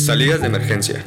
Salidas 0.00 0.40
de 0.40 0.46
emergencia. 0.46 1.04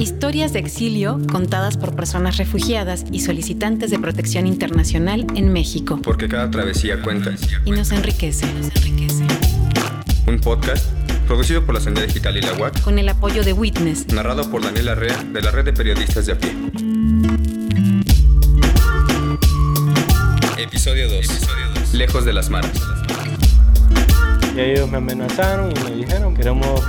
Historias 0.00 0.52
de 0.52 0.58
exilio 0.58 1.20
contadas 1.30 1.76
por 1.76 1.94
personas 1.94 2.36
refugiadas 2.36 3.04
y 3.12 3.20
solicitantes 3.20 3.92
de 3.92 3.98
protección 4.00 4.48
internacional 4.48 5.24
en 5.36 5.52
México. 5.52 6.00
Porque 6.02 6.26
cada 6.28 6.50
travesía 6.50 7.00
cuenta. 7.00 7.32
Y 7.64 7.70
nos 7.70 7.92
enriquece. 7.92 8.52
Nos 8.54 8.74
enriquece. 8.74 9.24
Un 10.26 10.40
podcast 10.40 10.84
producido 11.28 11.64
por 11.64 11.76
la 11.76 11.80
Sendera 11.80 12.08
Digital 12.08 12.36
y 12.36 12.40
la 12.40 12.54
UAC. 12.54 12.80
Con 12.82 12.98
el 12.98 13.08
apoyo 13.08 13.44
de 13.44 13.52
Witness. 13.52 14.08
Narrado 14.08 14.50
por 14.50 14.64
Daniela 14.64 14.92
Arrea 14.92 15.22
de 15.22 15.40
la 15.40 15.52
Red 15.52 15.66
de 15.66 15.72
Periodistas 15.72 16.26
de 16.26 16.32
a 16.32 16.38
pie. 16.38 16.52
Episodio 20.58 21.08
2. 21.08 21.94
Lejos 21.94 22.24
de 22.24 22.32
las 22.32 22.50
maras. 22.50 22.72
Y 24.56 24.60
ellos 24.60 24.90
me 24.90 24.96
amenazaron 24.98 25.70
y 25.70 25.84
me 25.84 25.96
dijeron, 25.96 26.34
queremos 26.34 26.80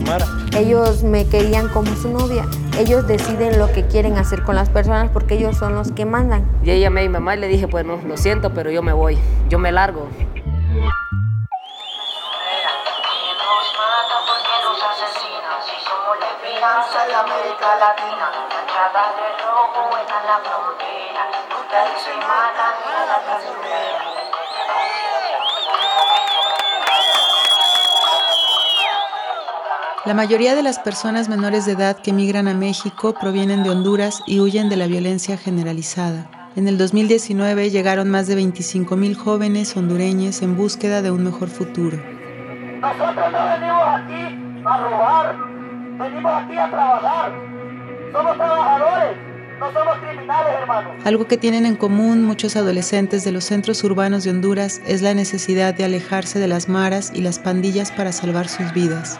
Mara. 0.00 0.26
Ellos 0.56 1.02
me 1.02 1.26
querían 1.26 1.68
como 1.68 1.94
su 1.96 2.10
novia. 2.10 2.44
Ellos 2.78 3.06
deciden 3.06 3.58
lo 3.58 3.72
que 3.72 3.86
quieren 3.86 4.18
hacer 4.18 4.42
con 4.42 4.54
las 4.54 4.68
personas 4.68 5.10
porque 5.12 5.34
ellos 5.34 5.56
son 5.56 5.74
los 5.74 5.92
que 5.92 6.04
mandan. 6.04 6.46
Y 6.62 6.70
ella 6.70 6.90
me 6.90 7.02
mi 7.02 7.08
mamá 7.08 7.34
y 7.34 7.40
le 7.40 7.48
dije, 7.48 7.66
bueno, 7.66 7.98
lo 8.06 8.16
siento, 8.16 8.52
pero 8.52 8.70
yo 8.70 8.82
me 8.82 8.92
voy, 8.92 9.18
yo 9.48 9.58
me 9.58 9.72
largo. 9.72 10.08
de 17.06 17.14
América 17.14 17.76
Latina, 17.76 18.32
entrada 18.60 19.12
de 19.16 19.42
rojo 19.44 19.98
en 19.98 20.26
la 20.26 20.38
frontera, 20.38 21.28
ustedes 21.60 22.02
se 22.02 22.14
matan 22.26 22.93
La 30.06 30.12
mayoría 30.12 30.54
de 30.54 30.62
las 30.62 30.78
personas 30.78 31.30
menores 31.30 31.64
de 31.64 31.72
edad 31.72 31.96
que 31.96 32.12
migran 32.12 32.46
a 32.46 32.52
México 32.52 33.14
provienen 33.18 33.62
de 33.62 33.70
Honduras 33.70 34.22
y 34.26 34.38
huyen 34.40 34.68
de 34.68 34.76
la 34.76 34.86
violencia 34.86 35.38
generalizada. 35.38 36.50
En 36.56 36.68
el 36.68 36.76
2019 36.76 37.70
llegaron 37.70 38.10
más 38.10 38.26
de 38.26 38.36
25.000 38.36 39.16
jóvenes 39.16 39.74
hondureños 39.74 40.42
en 40.42 40.58
búsqueda 40.58 41.00
de 41.00 41.10
un 41.10 41.24
mejor 41.24 41.48
futuro. 41.48 41.96
Nosotros 42.82 43.32
no 43.32 43.44
venimos 43.48 43.82
aquí 43.88 44.62
a 44.66 44.76
robar, 44.76 45.36
venimos 45.98 46.32
aquí 46.34 46.58
a 46.58 46.70
trabajar. 46.70 47.32
Somos 48.12 48.36
trabajadores, 48.36 49.16
no 49.58 49.72
somos 49.72 49.96
criminales, 50.00 50.54
hermanos. 50.60 51.06
Algo 51.06 51.26
que 51.26 51.38
tienen 51.38 51.64
en 51.64 51.76
común 51.76 52.22
muchos 52.22 52.56
adolescentes 52.56 53.24
de 53.24 53.32
los 53.32 53.44
centros 53.44 53.82
urbanos 53.82 54.24
de 54.24 54.30
Honduras 54.32 54.82
es 54.86 55.00
la 55.00 55.14
necesidad 55.14 55.72
de 55.72 55.84
alejarse 55.84 56.38
de 56.38 56.48
las 56.48 56.68
maras 56.68 57.10
y 57.14 57.22
las 57.22 57.38
pandillas 57.38 57.90
para 57.90 58.12
salvar 58.12 58.48
sus 58.48 58.70
vidas. 58.74 59.18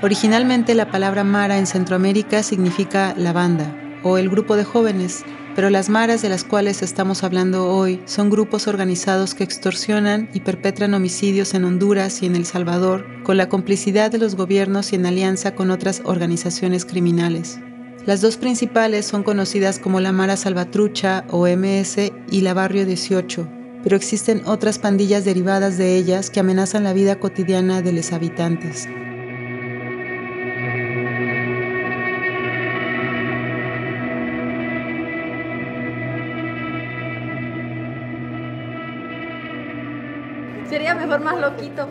Originalmente 0.00 0.76
la 0.76 0.92
palabra 0.92 1.24
Mara 1.24 1.58
en 1.58 1.66
Centroamérica 1.66 2.44
significa 2.44 3.14
la 3.16 3.32
banda 3.32 3.74
o 4.04 4.16
el 4.16 4.30
grupo 4.30 4.54
de 4.54 4.62
jóvenes, 4.62 5.24
pero 5.56 5.70
las 5.70 5.88
maras 5.88 6.22
de 6.22 6.28
las 6.28 6.44
cuales 6.44 6.82
estamos 6.82 7.24
hablando 7.24 7.68
hoy 7.68 8.00
son 8.04 8.30
grupos 8.30 8.68
organizados 8.68 9.34
que 9.34 9.42
extorsionan 9.42 10.30
y 10.32 10.40
perpetran 10.40 10.94
homicidios 10.94 11.52
en 11.54 11.64
Honduras 11.64 12.22
y 12.22 12.26
en 12.26 12.36
El 12.36 12.46
Salvador 12.46 13.04
con 13.24 13.36
la 13.36 13.48
complicidad 13.48 14.12
de 14.12 14.18
los 14.18 14.36
gobiernos 14.36 14.92
y 14.92 14.96
en 14.96 15.06
alianza 15.06 15.56
con 15.56 15.72
otras 15.72 16.00
organizaciones 16.04 16.84
criminales. 16.84 17.58
Las 18.06 18.20
dos 18.20 18.36
principales 18.36 19.04
son 19.04 19.24
conocidas 19.24 19.80
como 19.80 19.98
la 19.98 20.12
Mara 20.12 20.36
Salvatrucha 20.36 21.24
o 21.30 21.48
MS 21.48 22.12
y 22.30 22.42
la 22.42 22.54
Barrio 22.54 22.86
18, 22.86 23.48
pero 23.82 23.96
existen 23.96 24.42
otras 24.46 24.78
pandillas 24.78 25.24
derivadas 25.24 25.76
de 25.76 25.96
ellas 25.96 26.30
que 26.30 26.38
amenazan 26.38 26.84
la 26.84 26.92
vida 26.92 27.18
cotidiana 27.18 27.82
de 27.82 27.92
los 27.92 28.12
habitantes. 28.12 28.86
Más 41.32 41.40
loquito. 41.40 41.86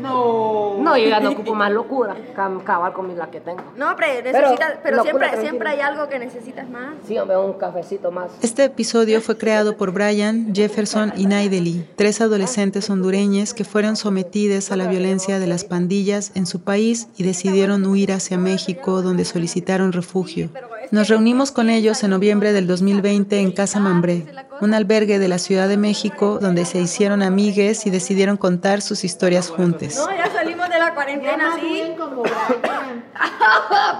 No. 0.00 0.78
No, 0.80 0.96
yo 0.96 1.08
ya 1.08 1.20
no 1.20 1.30
ocupo 1.32 1.54
más 1.54 1.70
locura. 1.70 2.16
Cabal 2.34 2.92
con 2.92 3.16
la 3.16 3.30
que 3.30 3.40
tengo. 3.40 3.62
No, 3.76 3.94
pero, 3.96 4.22
necesitas, 4.22 4.78
pero, 4.82 5.02
siempre, 5.02 5.40
siempre 5.40 5.68
hay 5.68 5.80
algo 5.80 6.08
que 6.08 6.18
necesitas 6.18 6.68
más. 6.68 6.94
Sí, 7.06 7.18
hombre, 7.18 7.36
un 7.36 7.52
cafecito 7.52 8.10
más. 8.10 8.32
Este 8.42 8.64
episodio 8.64 9.20
fue 9.20 9.38
creado 9.38 9.76
por 9.76 9.92
Brian, 9.92 10.52
Jefferson 10.54 11.12
y 11.16 11.26
Naideli, 11.26 11.86
tres 11.94 12.20
adolescentes 12.20 12.90
hondureños 12.90 13.54
que 13.54 13.64
fueron 13.64 13.96
sometidos 13.96 14.72
a 14.72 14.76
la 14.76 14.88
violencia 14.88 15.38
de 15.38 15.46
las 15.46 15.64
pandillas 15.64 16.32
en 16.34 16.46
su 16.46 16.62
país 16.62 17.08
y 17.16 17.22
decidieron 17.22 17.86
huir 17.86 18.12
hacia 18.12 18.38
México, 18.38 19.02
donde 19.02 19.24
solicitaron 19.24 19.92
refugio. 19.92 20.48
Nos 20.92 21.08
reunimos 21.08 21.50
con 21.52 21.70
ellos 21.70 22.04
en 22.04 22.10
noviembre 22.10 22.52
del 22.52 22.66
2020 22.66 23.40
en 23.40 23.52
Casa 23.52 23.80
Mambré, 23.80 24.26
un 24.60 24.74
albergue 24.74 25.18
de 25.18 25.26
la 25.26 25.38
Ciudad 25.38 25.66
de 25.66 25.78
México 25.78 26.38
donde 26.38 26.66
se 26.66 26.80
hicieron 26.80 27.22
amigues 27.22 27.86
y 27.86 27.90
decidieron 27.90 28.36
contar 28.36 28.82
sus 28.82 29.02
historias 29.02 29.48
juntos. 29.48 29.96
No, 29.96 30.14
ya 30.14 30.30
salimos 30.30 30.68
de 30.68 30.78
la 30.78 30.92
cuarentena, 30.92 31.56
sí. 31.58 31.94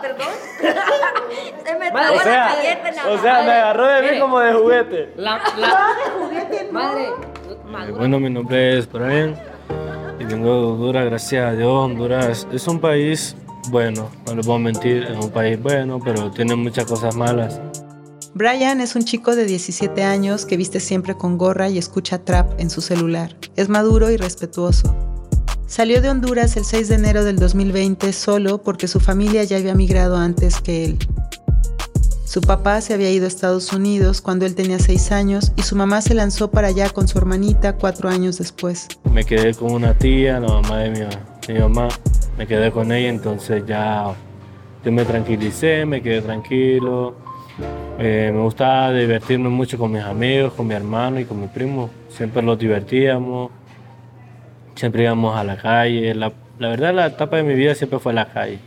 Perdón. 0.02 0.26
Se 1.64 1.78
me 1.78 1.88
o 1.88 2.20
sea, 2.20 2.54
o 3.08 3.18
sea, 3.22 3.42
me 3.42 3.52
agarró 3.52 3.86
de 3.86 4.12
mí 4.12 4.20
como 4.20 4.38
de 4.40 4.52
juguete. 4.52 5.12
La, 5.16 5.40
la... 5.56 5.68
de 5.96 6.10
juguete, 6.20 6.68
Madre. 6.70 7.08
Bueno, 7.96 8.20
mi 8.20 8.28
nombre 8.28 8.76
es 8.76 8.92
Brian 8.92 9.34
y 10.20 10.24
vengo 10.24 10.52
de 10.52 10.66
Honduras, 10.66 11.06
gracias 11.06 11.52
a 11.52 11.52
Dios. 11.52 11.70
Honduras 11.70 12.46
es 12.52 12.68
un 12.68 12.78
país 12.80 13.34
bueno, 13.70 14.10
no 14.26 14.34
les 14.34 14.46
puedo 14.46 14.58
mentir, 14.58 15.04
es 15.04 15.24
un 15.24 15.30
país 15.30 15.60
bueno, 15.60 16.00
pero 16.02 16.30
tiene 16.30 16.56
muchas 16.56 16.84
cosas 16.86 17.14
malas. 17.14 17.60
Brian 18.34 18.80
es 18.80 18.96
un 18.96 19.04
chico 19.04 19.36
de 19.36 19.44
17 19.44 20.02
años 20.02 20.46
que 20.46 20.56
viste 20.56 20.80
siempre 20.80 21.16
con 21.16 21.36
gorra 21.36 21.68
y 21.68 21.76
escucha 21.76 22.18
trap 22.24 22.58
en 22.58 22.70
su 22.70 22.80
celular. 22.80 23.36
Es 23.56 23.68
maduro 23.68 24.10
y 24.10 24.16
respetuoso. 24.16 24.96
Salió 25.66 26.00
de 26.00 26.08
Honduras 26.08 26.56
el 26.56 26.64
6 26.64 26.88
de 26.88 26.94
enero 26.94 27.24
del 27.24 27.38
2020 27.38 28.12
solo 28.12 28.62
porque 28.62 28.88
su 28.88 29.00
familia 29.00 29.44
ya 29.44 29.58
había 29.58 29.74
migrado 29.74 30.16
antes 30.16 30.60
que 30.60 30.84
él. 30.84 30.98
Su 32.24 32.40
papá 32.40 32.80
se 32.80 32.94
había 32.94 33.10
ido 33.10 33.26
a 33.26 33.28
Estados 33.28 33.72
Unidos 33.74 34.22
cuando 34.22 34.46
él 34.46 34.54
tenía 34.54 34.78
6 34.78 35.12
años 35.12 35.52
y 35.56 35.62
su 35.62 35.76
mamá 35.76 36.00
se 36.00 36.14
lanzó 36.14 36.50
para 36.50 36.68
allá 36.68 36.88
con 36.88 37.06
su 37.06 37.18
hermanita 37.18 37.76
cuatro 37.76 38.08
años 38.08 38.38
después. 38.38 38.88
Me 39.12 39.24
quedé 39.24 39.52
con 39.52 39.72
una 39.72 39.92
tía, 39.92 40.40
la 40.40 40.48
mamá 40.48 40.78
de 40.78 40.90
mi, 40.90 41.52
mi 41.52 41.60
mamá 41.60 41.88
me 42.36 42.46
quedé 42.46 42.70
con 42.70 42.92
ella, 42.92 43.08
entonces 43.08 43.64
ya 43.66 44.14
yo 44.84 44.92
me 44.92 45.04
tranquilicé, 45.04 45.86
me 45.86 46.02
quedé 46.02 46.22
tranquilo. 46.22 47.14
Eh, 47.98 48.30
me 48.34 48.40
gustaba 48.40 48.92
divertirme 48.92 49.48
mucho 49.48 49.78
con 49.78 49.92
mis 49.92 50.02
amigos, 50.02 50.54
con 50.54 50.66
mi 50.66 50.74
hermano 50.74 51.20
y 51.20 51.24
con 51.24 51.40
mi 51.40 51.46
primo. 51.46 51.90
Siempre 52.08 52.42
los 52.42 52.58
divertíamos, 52.58 53.50
siempre 54.74 55.04
íbamos 55.04 55.36
a 55.36 55.44
la 55.44 55.56
calle. 55.56 56.14
La, 56.14 56.32
la 56.58 56.68
verdad, 56.68 56.94
la 56.94 57.06
etapa 57.06 57.36
de 57.36 57.42
mi 57.42 57.54
vida 57.54 57.74
siempre 57.74 57.98
fue 57.98 58.12
la 58.12 58.26
calle. 58.26 58.58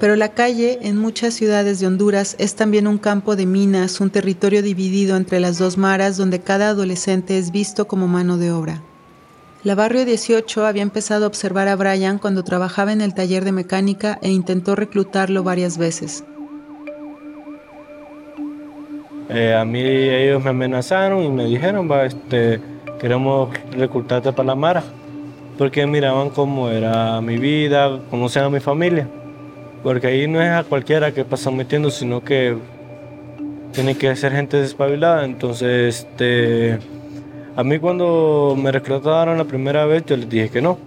Pero 0.00 0.14
la 0.14 0.28
calle 0.28 0.78
en 0.82 0.96
muchas 0.96 1.34
ciudades 1.34 1.80
de 1.80 1.86
Honduras 1.88 2.36
es 2.38 2.54
también 2.54 2.86
un 2.86 2.98
campo 2.98 3.34
de 3.34 3.46
minas, 3.46 4.00
un 4.00 4.10
territorio 4.10 4.62
dividido 4.62 5.16
entre 5.16 5.40
las 5.40 5.58
dos 5.58 5.76
maras 5.76 6.16
donde 6.16 6.38
cada 6.40 6.68
adolescente 6.68 7.36
es 7.36 7.50
visto 7.50 7.88
como 7.88 8.06
mano 8.06 8.36
de 8.38 8.52
obra. 8.52 8.82
La 9.64 9.74
Barrio 9.74 10.04
18 10.04 10.66
había 10.66 10.82
empezado 10.82 11.24
a 11.24 11.28
observar 11.28 11.66
a 11.66 11.74
Brian 11.74 12.18
cuando 12.18 12.44
trabajaba 12.44 12.92
en 12.92 13.00
el 13.00 13.12
taller 13.12 13.44
de 13.44 13.50
mecánica 13.50 14.20
e 14.22 14.30
intentó 14.30 14.76
reclutarlo 14.76 15.42
varias 15.42 15.78
veces. 15.78 16.22
Eh, 19.30 19.54
a 19.54 19.64
mí 19.64 19.80
ellos 19.80 20.42
me 20.42 20.50
amenazaron 20.50 21.24
y 21.24 21.28
me 21.28 21.44
dijeron, 21.44 21.90
va, 21.90 22.06
este, 22.06 22.60
queremos 23.00 23.50
reclutarte 23.72 24.32
para 24.32 24.46
la 24.46 24.54
Mara, 24.54 24.84
porque 25.58 25.84
miraban 25.86 26.30
cómo 26.30 26.70
era 26.70 27.20
mi 27.20 27.36
vida, 27.36 28.00
cómo 28.10 28.28
sea 28.28 28.48
mi 28.48 28.60
familia. 28.60 29.08
Porque 29.82 30.08
ahí 30.08 30.26
no 30.26 30.42
es 30.42 30.50
a 30.50 30.64
cualquiera 30.64 31.12
que 31.12 31.24
pasa 31.24 31.50
metiendo, 31.50 31.90
sino 31.90 32.22
que 32.22 32.56
tiene 33.72 33.96
que 33.96 34.14
ser 34.16 34.32
gente 34.32 34.56
despabilada. 34.56 35.24
Entonces, 35.24 36.00
este, 36.00 36.78
a 37.56 37.62
mí 37.62 37.78
cuando 37.78 38.56
me 38.60 38.72
reclutaron 38.72 39.38
la 39.38 39.44
primera 39.44 39.86
vez, 39.86 40.04
yo 40.06 40.16
les 40.16 40.28
dije 40.28 40.48
que 40.48 40.60
no. 40.60 40.78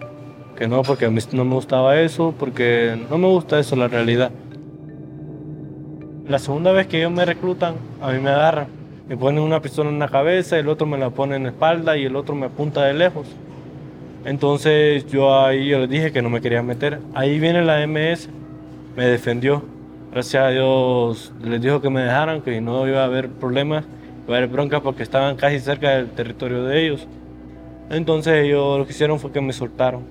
Que 0.58 0.68
no, 0.68 0.84
porque 0.84 1.06
a 1.06 1.10
mí 1.10 1.20
no 1.32 1.46
me 1.46 1.56
gustaba 1.56 2.00
eso, 2.00 2.36
porque 2.38 2.98
no 3.10 3.18
me 3.18 3.28
gusta 3.28 3.60
eso, 3.60 3.76
la 3.76 3.88
realidad. 3.88 4.32
La 6.28 6.38
segunda 6.40 6.72
vez 6.72 6.88
que 6.88 7.00
ellos 7.00 7.12
me 7.12 7.26
reclutan, 7.26 7.76
a 8.02 8.12
mí 8.12 8.20
me 8.20 8.30
agarran. 8.30 8.68
Me 9.08 9.18
ponen 9.18 9.44
una 9.44 9.62
pistola 9.62 9.90
en 9.90 10.00
la 10.00 10.08
cabeza, 10.08 10.58
el 10.58 10.70
otro 10.70 10.86
me 10.88 10.98
la 10.98 11.10
pone 11.10 11.36
en 11.36 11.44
la 11.44 11.50
espalda 11.50 11.98
y 11.98 12.06
el 12.06 12.16
otro 12.16 12.36
me 12.36 12.46
apunta 12.46 12.84
de 12.84 12.94
lejos. 12.94 13.28
Entonces 14.24 15.06
yo 15.08 15.44
ahí 15.44 15.68
yo 15.68 15.80
les 15.80 15.90
dije 15.90 16.12
que 16.12 16.22
no 16.22 16.30
me 16.30 16.42
quería 16.42 16.62
meter. 16.62 17.00
Ahí 17.14 17.40
viene 17.40 17.64
la 17.64 17.86
MS 17.88 18.30
me 18.96 19.06
defendió. 19.06 19.64
Gracias 20.12 20.44
a 20.44 20.50
Dios 20.50 21.32
les 21.44 21.62
dijo 21.62 21.82
que 21.82 21.90
me 21.90 22.02
dejaran, 22.02 22.42
que 22.42 22.60
no 22.60 22.88
iba 22.88 23.02
a 23.02 23.06
haber 23.06 23.30
problemas 23.30 23.86
varias 24.28 24.52
broncas 24.52 24.82
porque 24.82 25.04
estaban 25.04 25.36
casi 25.36 25.60
cerca 25.60 25.92
del 25.92 26.10
territorio 26.10 26.64
de 26.64 26.86
ellos. 26.86 27.08
Entonces 27.90 28.46
ellos 28.46 28.78
lo 28.78 28.86
que 28.86 28.92
hicieron 28.92 29.20
fue 29.20 29.32
que 29.32 29.42
me 29.42 29.54
soltaron. 29.54 30.04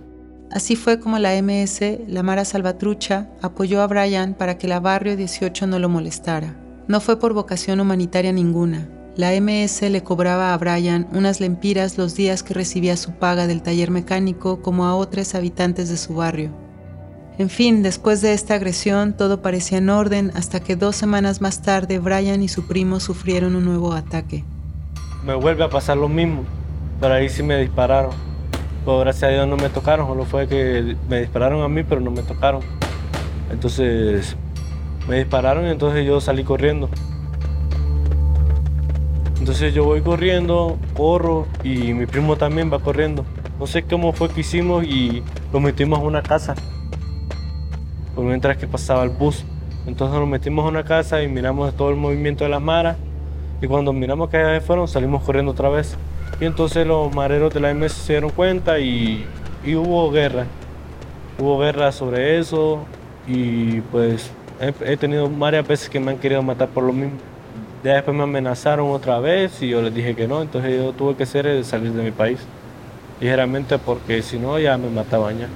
Así 0.51 0.75
fue 0.75 0.99
como 0.99 1.19
la 1.19 1.41
MS, 1.41 1.81
la 2.09 2.23
Mara 2.23 2.45
Salvatrucha, 2.45 3.29
apoyó 3.41 3.83
a 3.83 3.87
Brian 3.87 4.35
para 4.35 4.59
que 4.59 4.69
la 4.69 4.81
Barrio 4.81 5.17
18 5.17 5.67
no 5.67 5.79
lo 5.79 5.89
molestara. 5.89 6.57
No 6.89 7.01
fue 7.01 7.19
por 7.21 7.35
vocación 7.35 7.79
humanitaria 7.79 8.33
ninguna. 8.33 8.89
La 9.17 9.39
MS 9.41 9.83
le 9.91 10.03
cobraba 10.03 10.53
a 10.53 10.59
Brian 10.59 11.07
unas 11.13 11.41
lempiras 11.41 11.99
los 11.99 12.17
días 12.17 12.43
que 12.43 12.55
recibía 12.55 12.97
su 12.97 13.13
paga 13.13 13.47
del 13.47 13.63
taller 13.63 13.91
mecánico 13.91 14.61
como 14.61 14.87
a 14.87 14.97
otros 14.97 15.35
habitantes 15.35 15.89
de 15.89 15.97
su 15.97 16.15
barrio. 16.15 16.51
En 17.41 17.49
fin, 17.49 17.83
después 17.83 18.21
de 18.21 18.35
esta 18.35 18.57
agresión 18.57 19.15
todo 19.15 19.41
parecía 19.41 19.79
en 19.79 19.89
orden 19.89 20.31
hasta 20.35 20.61
que 20.61 20.77
dos 20.77 20.95
semanas 20.95 21.41
más 21.41 21.63
tarde 21.63 21.99
Brian 21.99 22.43
y 22.43 22.49
su 22.49 22.67
primo 22.67 23.01
sufrieron 23.01 23.57
un 23.57 23.65
nuevo 23.65 23.95
ataque. 23.95 24.45
Me 25.25 25.35
vuelve 25.35 25.65
a 25.65 25.71
pasar 25.71 25.97
lo 25.97 26.07
mismo, 26.07 26.45
pero 27.01 27.15
ahí 27.15 27.31
sí 27.31 27.43
me 27.43 27.57
dispararon. 27.57 28.11
Pero 28.85 28.99
gracias 28.99 29.23
a 29.23 29.33
Dios 29.33 29.49
no 29.49 29.57
me 29.57 29.71
tocaron, 29.71 30.07
solo 30.07 30.27
fue 30.27 30.49
que 30.49 30.95
me 31.09 31.21
dispararon 31.21 31.63
a 31.63 31.69
mí, 31.69 31.83
pero 31.83 32.03
no 32.03 32.11
me 32.11 32.21
tocaron. 32.21 32.61
Entonces 33.51 34.37
me 35.09 35.17
dispararon 35.17 35.67
y 35.67 35.71
entonces 35.71 36.05
yo 36.05 36.21
salí 36.21 36.45
corriendo. 36.45 36.91
Entonces 39.39 39.73
yo 39.73 39.85
voy 39.85 40.03
corriendo, 40.03 40.79
corro 40.93 41.47
y 41.65 41.95
mi 41.95 42.05
primo 42.05 42.37
también 42.37 42.71
va 42.71 42.81
corriendo. 42.81 43.25
No 43.59 43.67
sé 43.67 43.83
cómo 43.85 44.13
fue 44.13 44.29
que 44.29 44.41
hicimos 44.43 44.85
y 44.85 45.23
lo 45.55 45.61
metimos 45.61 46.01
a 46.01 46.03
una 46.03 46.23
casa 46.23 46.55
mientras 48.25 48.57
que 48.57 48.67
pasaba 48.67 49.03
el 49.05 49.11
bus. 49.11 49.45
Entonces 49.87 50.19
nos 50.19 50.29
metimos 50.29 50.65
a 50.65 50.69
una 50.69 50.85
casa 50.85 51.23
y 51.23 51.29
miramos 51.29 51.75
todo 51.75 51.91
el 51.91 51.97
movimiento 51.97 52.45
de 52.45 52.51
las 52.51 52.61
maras 52.61 52.97
y 53.63 53.67
cuando 53.67 53.93
miramos 53.93 54.31
que 54.31 54.39
allá 54.39 54.61
fueron 54.61 54.89
salimos 54.89 55.23
corriendo 55.23 55.53
otra 55.53 55.69
vez. 55.69 55.97
Y 56.41 56.47
entonces 56.47 56.87
los 56.87 57.15
mareros 57.15 57.53
de 57.53 57.61
la 57.61 57.75
MS 57.75 57.93
se 57.93 58.15
dieron 58.15 58.31
cuenta 58.31 58.79
y, 58.79 59.27
hubo 59.67 60.11
guerra. 60.11 60.47
Hubo 61.39 61.59
guerra 61.59 61.93
sobre 61.93 62.39
eso 62.39 62.85
y 63.27 63.81
pues 63.83 64.31
he, 64.61 64.97
tenido 64.97 65.29
varias 65.29 65.67
veces 65.67 65.89
que 65.89 66.01
me 66.01 66.13
han 66.13 66.19
querido 66.19 66.43
matar 66.43 66.69
por 66.69 66.85
lo 66.85 66.93
mismo. 66.93 67.19
Ya 67.85 67.95
después 67.95 68.17
me 68.17 68.23
amenazaron 68.23 68.91
otra 68.91 69.21
vez 69.21 69.63
y 69.63 69.69
yo 69.69 69.81
les 69.81 69.95
dije 69.95 70.15
que 70.15 70.29
no, 70.29 70.43
entonces 70.43 70.77
yo 70.77 70.93
tuve 70.93 71.17
que 71.17 71.25
ser 71.25 71.65
salir 71.65 71.93
de 71.93 72.03
mi 72.03 72.11
país. 72.11 72.41
Ligeramente 73.21 73.79
porque 73.79 74.23
si 74.23 74.39
no 74.39 74.59
ya 74.59 74.79
me 74.79 74.89
mataban 74.89 75.39
ya. 75.39 75.49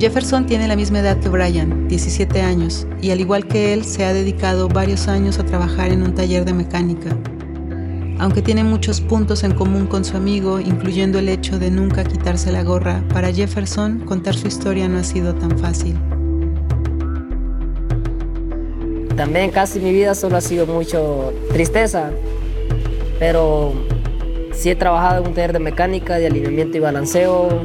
Jefferson 0.00 0.46
tiene 0.46 0.66
la 0.66 0.76
misma 0.76 1.00
edad 1.00 1.20
que 1.20 1.28
Brian, 1.28 1.86
17 1.86 2.40
años, 2.40 2.86
y 3.02 3.10
al 3.10 3.20
igual 3.20 3.46
que 3.46 3.74
él 3.74 3.84
se 3.84 4.06
ha 4.06 4.14
dedicado 4.14 4.66
varios 4.66 5.08
años 5.08 5.38
a 5.38 5.44
trabajar 5.44 5.92
en 5.92 6.02
un 6.02 6.14
taller 6.14 6.46
de 6.46 6.54
mecánica. 6.54 7.14
Aunque 8.18 8.40
tiene 8.40 8.64
muchos 8.64 9.02
puntos 9.02 9.44
en 9.44 9.52
común 9.52 9.86
con 9.86 10.06
su 10.06 10.16
amigo, 10.16 10.58
incluyendo 10.58 11.18
el 11.18 11.28
hecho 11.28 11.58
de 11.58 11.70
nunca 11.70 12.02
quitarse 12.02 12.50
la 12.50 12.62
gorra, 12.62 13.04
para 13.12 13.30
Jefferson 13.30 14.00
contar 14.00 14.34
su 14.34 14.46
historia 14.48 14.88
no 14.88 14.96
ha 14.96 15.04
sido 15.04 15.34
tan 15.34 15.58
fácil. 15.58 15.94
También 19.18 19.50
casi 19.50 19.80
mi 19.80 19.92
vida 19.92 20.14
solo 20.14 20.38
ha 20.38 20.40
sido 20.40 20.64
mucho 20.64 21.34
tristeza, 21.52 22.10
pero 23.18 23.74
sí 24.54 24.70
he 24.70 24.76
trabajado 24.76 25.20
en 25.20 25.28
un 25.28 25.34
taller 25.34 25.52
de 25.52 25.58
mecánica, 25.58 26.16
de 26.16 26.28
alineamiento 26.28 26.78
y 26.78 26.80
balanceo, 26.80 27.60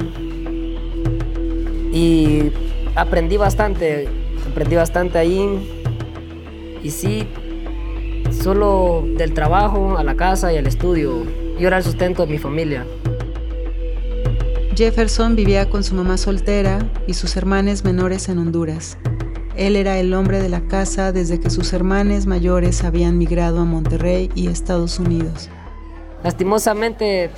y 1.95 2.51
aprendí 2.95 3.37
bastante, 3.37 4.09
aprendí 4.51 4.75
bastante 4.75 5.17
ahí. 5.17 5.71
Y 6.83 6.91
sí, 6.91 7.25
solo 8.43 9.05
del 9.15 9.33
trabajo 9.33 9.97
a 9.97 10.03
la 10.03 10.15
casa 10.15 10.51
y 10.51 10.57
al 10.57 10.67
estudio. 10.67 11.23
Yo 11.57 11.67
era 11.67 11.77
el 11.77 11.83
sustento 11.83 12.25
de 12.25 12.33
mi 12.33 12.37
familia. 12.37 12.85
Jefferson 14.75 15.37
vivía 15.37 15.69
con 15.69 15.85
su 15.85 15.95
mamá 15.95 16.17
soltera 16.17 16.79
y 17.07 17.13
sus 17.13 17.37
hermanos 17.37 17.85
menores 17.85 18.27
en 18.27 18.39
Honduras. 18.39 18.97
Él 19.55 19.77
era 19.77 19.97
el 19.97 20.13
hombre 20.13 20.41
de 20.41 20.49
la 20.49 20.67
casa 20.67 21.13
desde 21.13 21.39
que 21.39 21.49
sus 21.49 21.71
hermanos 21.71 22.25
mayores 22.25 22.83
habían 22.83 23.17
migrado 23.17 23.61
a 23.61 23.63
Monterrey 23.63 24.29
y 24.35 24.49
Estados 24.49 24.99
Unidos. 24.99 25.49
Lastimosamente 26.25 27.29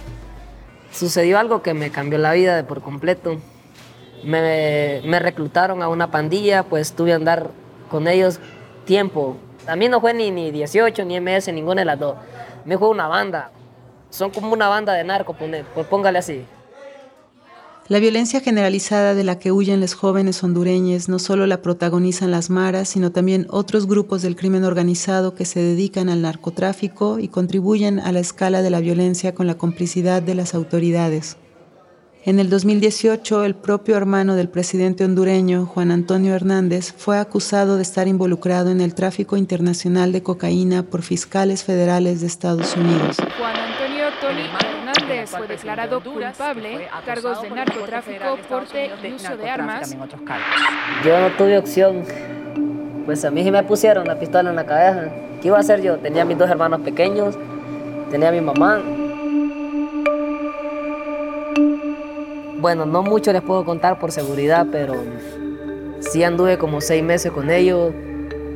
sucedió 0.91 1.37
algo 1.37 1.61
que 1.61 1.75
me 1.75 1.91
cambió 1.91 2.17
la 2.17 2.33
vida 2.33 2.55
de 2.55 2.63
por 2.63 2.81
completo 2.81 3.37
me, 4.23 5.19
reclutaron 5.19 5.81
a 5.81 5.89
una 5.89 6.11
pandilla, 6.11 6.63
pues 6.63 6.93
tuve 6.93 7.09
que 7.09 7.13
andar 7.13 7.49
con 7.89 8.07
ellos 8.07 8.39
tiempo. 8.85 9.37
A 9.67 9.75
mí 9.75 9.89
no 9.89 9.99
fue 9.99 10.13
ni, 10.13 10.31
ni 10.31 10.51
18 10.51 11.05
ni 11.05 11.19
MS, 11.19 11.51
ninguna 11.53 11.81
de 11.81 11.85
las 11.85 11.99
dos. 11.99 12.15
Me 12.65 12.77
fue 12.77 12.89
una 12.89 13.07
banda. 13.07 13.51
Son 14.09 14.31
como 14.31 14.53
una 14.53 14.69
banda 14.69 14.93
de 14.93 15.03
narco, 15.03 15.33
pues 15.33 15.87
póngale 15.87 16.19
así. 16.19 16.45
La 17.89 17.99
violencia 17.99 18.41
generalizada 18.41 19.15
de 19.15 19.23
la 19.23 19.39
que 19.39 19.53
huyen 19.53 19.79
los 19.79 19.93
jóvenes 19.93 20.43
hondureños 20.43 21.07
no 21.07 21.19
solo 21.19 21.47
la 21.47 21.61
protagonizan 21.61 22.31
las 22.31 22.49
maras, 22.49 22.89
sino 22.89 23.13
también 23.13 23.47
otros 23.49 23.87
grupos 23.87 24.21
del 24.21 24.35
crimen 24.35 24.65
organizado 24.65 25.35
que 25.35 25.45
se 25.45 25.61
dedican 25.61 26.09
al 26.09 26.21
narcotráfico 26.21 27.17
y 27.17 27.29
contribuyen 27.29 28.01
a 28.01 28.11
la 28.11 28.19
escala 28.19 28.61
de 28.61 28.71
la 28.71 28.81
violencia 28.81 29.33
con 29.33 29.47
la 29.47 29.55
complicidad 29.55 30.21
de 30.21 30.35
las 30.35 30.53
autoridades. 30.53 31.37
En 32.27 32.39
el 32.39 32.49
2018, 32.49 33.45
el 33.45 33.55
propio 33.55 33.95
hermano 33.95 34.35
del 34.35 34.49
presidente 34.49 35.05
hondureño, 35.05 35.65
Juan 35.65 35.91
Antonio 35.91 36.35
Hernández, 36.35 36.93
fue 36.97 37.19
acusado 37.19 37.77
de 37.77 37.83
estar 37.83 38.09
involucrado 38.09 38.69
en 38.69 38.81
el 38.81 38.93
tráfico 38.95 39.37
internacional 39.37 40.11
de 40.11 40.21
cocaína 40.21 40.83
por 40.83 41.03
fiscales 41.03 41.63
federales 41.63 42.19
de 42.19 42.27
Estados 42.27 42.75
Unidos. 42.75 43.15
Juan 43.37 43.55
Antonio 43.55 44.07
Tony 44.19 44.41
Hernández 44.41 45.29
fue 45.29 45.47
declarado 45.47 46.03
culpable, 46.03 46.89
cargos 47.05 47.41
de 47.43 47.49
narcotráfico, 47.49 48.37
porte 48.49 48.91
y 49.01 49.13
uso 49.13 49.37
de 49.37 49.49
armas. 49.49 49.95
Yo 51.05 51.21
no 51.21 51.29
tuve 51.37 51.57
opción, 51.57 52.03
pues 53.05 53.23
a 53.23 53.31
mí 53.31 53.41
se 53.41 53.51
me 53.51 53.63
pusieron 53.63 54.05
la 54.05 54.19
pistola 54.19 54.49
en 54.49 54.57
la 54.57 54.65
cabeza. 54.65 55.13
¿Qué 55.41 55.47
iba 55.47 55.55
a 55.55 55.61
hacer 55.61 55.81
yo? 55.81 55.95
Tenía 55.99 56.25
mis 56.25 56.37
dos 56.37 56.49
hermanos 56.49 56.81
pequeños, 56.81 57.37
tenía 58.11 58.27
a 58.27 58.31
mi 58.33 58.41
mamá. 58.41 58.81
Bueno, 62.59 62.85
no 62.85 63.03
mucho 63.03 63.31
les 63.31 63.41
puedo 63.43 63.63
contar 63.63 63.99
por 63.99 64.11
seguridad, 64.11 64.65
pero 64.71 64.95
sí 65.99 66.23
anduve 66.23 66.57
como 66.57 66.81
seis 66.81 67.03
meses 67.03 67.31
con 67.31 67.51
ellos. 67.51 67.93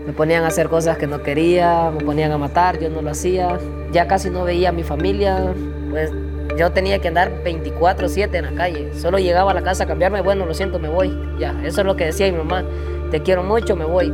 Me 0.06 0.14
ponían 0.14 0.44
a 0.44 0.48
hacer 0.48 0.70
cosas 0.70 0.98
que 0.98 1.06
no 1.06 1.22
quería, 1.22 1.92
me 1.92 2.04
ponían 2.04 2.32
a 2.32 2.38
matar, 2.38 2.80
yo 2.80 2.90
no 2.90 3.04
lo 3.04 3.12
hacía. 3.12 3.60
Ya 3.92 4.08
casi 4.08 4.32
no 4.32 4.44
veía 4.44 4.70
a 4.70 4.72
mi 4.72 4.84
familia, 4.84 5.54
pues 5.92 6.12
yo 6.58 6.72
tenía 6.72 7.00
que 7.00 7.10
andar 7.10 7.44
24/7 7.44 8.40
en 8.40 8.46
la 8.46 8.54
calle. 8.54 8.92
Solo 8.96 9.20
llegaba 9.20 9.52
a 9.52 9.54
la 9.54 9.62
casa 9.62 9.84
a 9.84 9.88
cambiarme, 9.88 10.22
bueno, 10.22 10.48
lo 10.48 10.54
siento, 10.56 10.80
me 10.80 10.90
voy. 10.90 11.16
Ya, 11.40 11.56
eso 11.64 11.82
es 11.82 11.88
lo 11.88 11.96
que 11.96 12.06
decía 12.06 12.32
mi 12.32 12.38
mamá. 12.40 12.66
Te 13.12 13.22
quiero 13.22 13.44
mucho, 13.44 13.76
me 13.76 13.86
voy. 13.86 14.12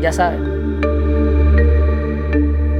Ya 0.00 0.12
sabes. 0.12 0.40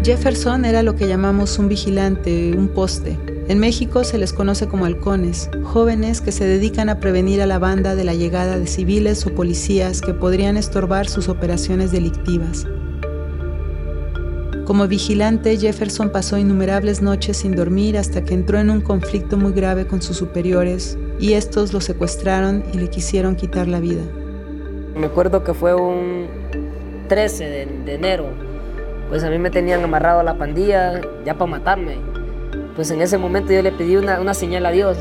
Jefferson 0.05 0.65
era 0.65 0.83
lo 0.83 0.95
que 0.95 1.09
llamamos 1.09 1.59
un 1.59 1.69
vigilante, 1.69 2.53
un 2.57 2.69
poste. 2.69 3.19
En 3.47 3.59
México 3.59 4.05
se 4.05 4.17
les 4.17 4.33
conoce 4.33 4.69
como 4.69 4.87
halcones, 4.87 5.51
jóvenes 5.65 6.23
que 6.23 6.33
se 6.33 6.47
dedican 6.47 6.89
a 6.89 6.99
prevenir 6.99 7.43
a 7.43 7.47
la 7.47 7.59
banda 7.59 7.95
de 7.95 8.03
la 8.03 8.15
llegada 8.15 8.59
de 8.59 8.67
civiles 8.67 9.27
o 9.27 9.35
policías 9.35 10.01
que 10.01 10.15
podrían 10.15 10.57
estorbar 10.57 11.09
sus 11.09 11.29
operaciones 11.29 11.93
delictivas. 11.93 12.67
Como 14.65 14.89
vigilante, 14.89 15.59
Jefferson 15.59 16.09
pasó 16.09 16.39
innumerables 16.39 17.03
noches 17.03 17.37
sin 17.37 17.55
dormir 17.55 17.99
hasta 17.99 18.25
que 18.25 18.33
entró 18.33 18.59
en 18.59 18.71
un 18.71 18.81
conflicto 18.81 19.37
muy 19.37 19.53
grave 19.53 19.87
con 19.87 20.01
sus 20.01 20.17
superiores 20.17 20.97
y 21.21 21.35
estos 21.35 21.75
lo 21.75 21.83
secuestraron 21.83 22.65
y 22.73 22.79
le 22.79 22.89
quisieron 22.89 23.37
quitar 23.37 23.69
la 23.69 23.79
vida. 23.79 24.05
Me 24.97 25.05
acuerdo 25.05 25.45
que 25.45 25.53
fue 25.53 25.75
un 25.75 26.29
13 27.09 27.45
de, 27.45 27.67
de 27.85 27.95
enero, 27.95 28.25
pues 29.11 29.23
a 29.23 29.29
mí 29.29 29.37
me 29.37 29.51
tenían 29.51 29.85
amarrado 29.85 30.21
a 30.21 30.23
la 30.23 30.39
pandilla 30.39 31.03
ya 31.27 31.35
para 31.35 31.51
matarme 31.51 32.14
pues 32.75 32.91
en 32.91 33.01
ese 33.01 33.19
momento 33.19 33.53
yo 33.53 33.63
le 33.63 33.73
pedí 33.73 33.97
una, 33.97 34.21
una 34.21 34.35
señal 34.35 34.67
a 34.67 34.71
Dios, 34.71 34.97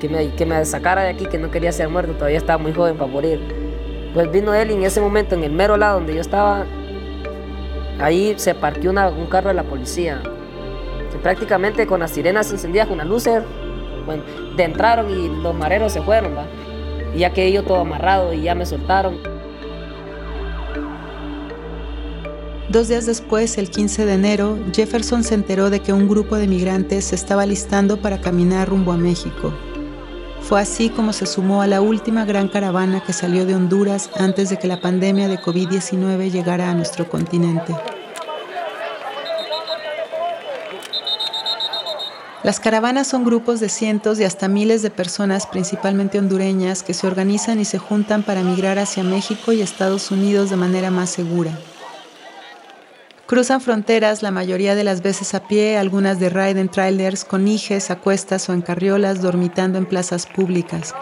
que 0.00 0.08
me, 0.08 0.34
que 0.34 0.46
me 0.46 0.64
sacara 0.64 1.02
de 1.02 1.10
aquí, 1.10 1.26
que 1.26 1.38
no 1.38 1.50
quería 1.50 1.72
ser 1.72 1.88
muerto, 1.88 2.12
todavía 2.14 2.38
estaba 2.38 2.58
muy 2.58 2.72
joven 2.72 2.96
para 2.96 3.10
morir. 3.10 3.40
Pues 4.14 4.30
vino 4.30 4.54
él 4.54 4.70
y 4.70 4.74
en 4.74 4.84
ese 4.84 5.00
momento, 5.00 5.34
en 5.34 5.44
el 5.44 5.52
mero 5.52 5.76
lado 5.76 5.98
donde 5.98 6.14
yo 6.14 6.20
estaba, 6.20 6.64
ahí 8.00 8.34
se 8.36 8.54
partió 8.54 8.90
un 8.90 9.26
carro 9.26 9.48
de 9.48 9.54
la 9.54 9.64
policía. 9.64 10.22
prácticamente 11.22 11.86
con 11.86 12.00
las 12.00 12.10
sirenas 12.12 12.50
encendidas, 12.50 12.88
con 12.88 12.98
las 12.98 13.06
luces, 13.06 13.42
bueno, 14.04 14.22
de 14.56 14.64
entraron 14.64 15.10
y 15.10 15.28
los 15.42 15.54
mareros 15.54 15.92
se 15.92 16.00
fueron. 16.00 16.32
Y 17.14 17.18
ya 17.18 17.30
quedé 17.30 17.52
yo 17.52 17.64
todo 17.64 17.80
amarrado 17.80 18.32
y 18.32 18.42
ya 18.42 18.54
me 18.54 18.64
soltaron. 18.64 19.18
Dos 22.68 22.88
días 22.88 23.06
después, 23.06 23.58
el 23.58 23.70
15 23.70 24.06
de 24.06 24.14
enero, 24.14 24.58
Jefferson 24.72 25.22
se 25.22 25.34
enteró 25.34 25.70
de 25.70 25.80
que 25.80 25.92
un 25.92 26.08
grupo 26.08 26.34
de 26.34 26.48
migrantes 26.48 27.04
se 27.04 27.14
estaba 27.14 27.46
listando 27.46 28.02
para 28.02 28.20
caminar 28.20 28.68
rumbo 28.68 28.90
a 28.90 28.96
México. 28.96 29.54
Fue 30.40 30.60
así 30.60 30.88
como 30.88 31.12
se 31.12 31.26
sumó 31.26 31.62
a 31.62 31.68
la 31.68 31.80
última 31.80 32.24
gran 32.24 32.48
caravana 32.48 33.04
que 33.04 33.12
salió 33.12 33.46
de 33.46 33.54
Honduras 33.54 34.10
antes 34.16 34.50
de 34.50 34.58
que 34.58 34.66
la 34.66 34.80
pandemia 34.80 35.28
de 35.28 35.38
COVID-19 35.38 36.28
llegara 36.32 36.68
a 36.68 36.74
nuestro 36.74 37.08
continente. 37.08 37.72
Las 42.42 42.58
caravanas 42.58 43.06
son 43.06 43.24
grupos 43.24 43.60
de 43.60 43.68
cientos 43.68 44.18
y 44.18 44.24
hasta 44.24 44.48
miles 44.48 44.82
de 44.82 44.90
personas, 44.90 45.46
principalmente 45.46 46.18
hondureñas, 46.18 46.82
que 46.82 46.94
se 46.94 47.06
organizan 47.06 47.60
y 47.60 47.64
se 47.64 47.78
juntan 47.78 48.24
para 48.24 48.42
migrar 48.42 48.80
hacia 48.80 49.04
México 49.04 49.52
y 49.52 49.62
Estados 49.62 50.10
Unidos 50.10 50.50
de 50.50 50.56
manera 50.56 50.90
más 50.90 51.10
segura. 51.10 51.56
Cruzan 53.26 53.60
fronteras 53.60 54.22
la 54.22 54.30
mayoría 54.30 54.76
de 54.76 54.84
las 54.84 55.02
veces 55.02 55.34
a 55.34 55.48
pie, 55.48 55.78
algunas 55.78 56.20
de 56.20 56.28
ride 56.28 56.68
trailers, 56.68 57.24
con 57.24 57.48
hijes, 57.48 57.90
a 57.90 57.96
cuestas 57.96 58.48
o 58.48 58.52
en 58.52 58.62
carriolas, 58.62 59.20
dormitando 59.20 59.78
en 59.78 59.86
plazas 59.86 60.26
públicas. 60.26 60.94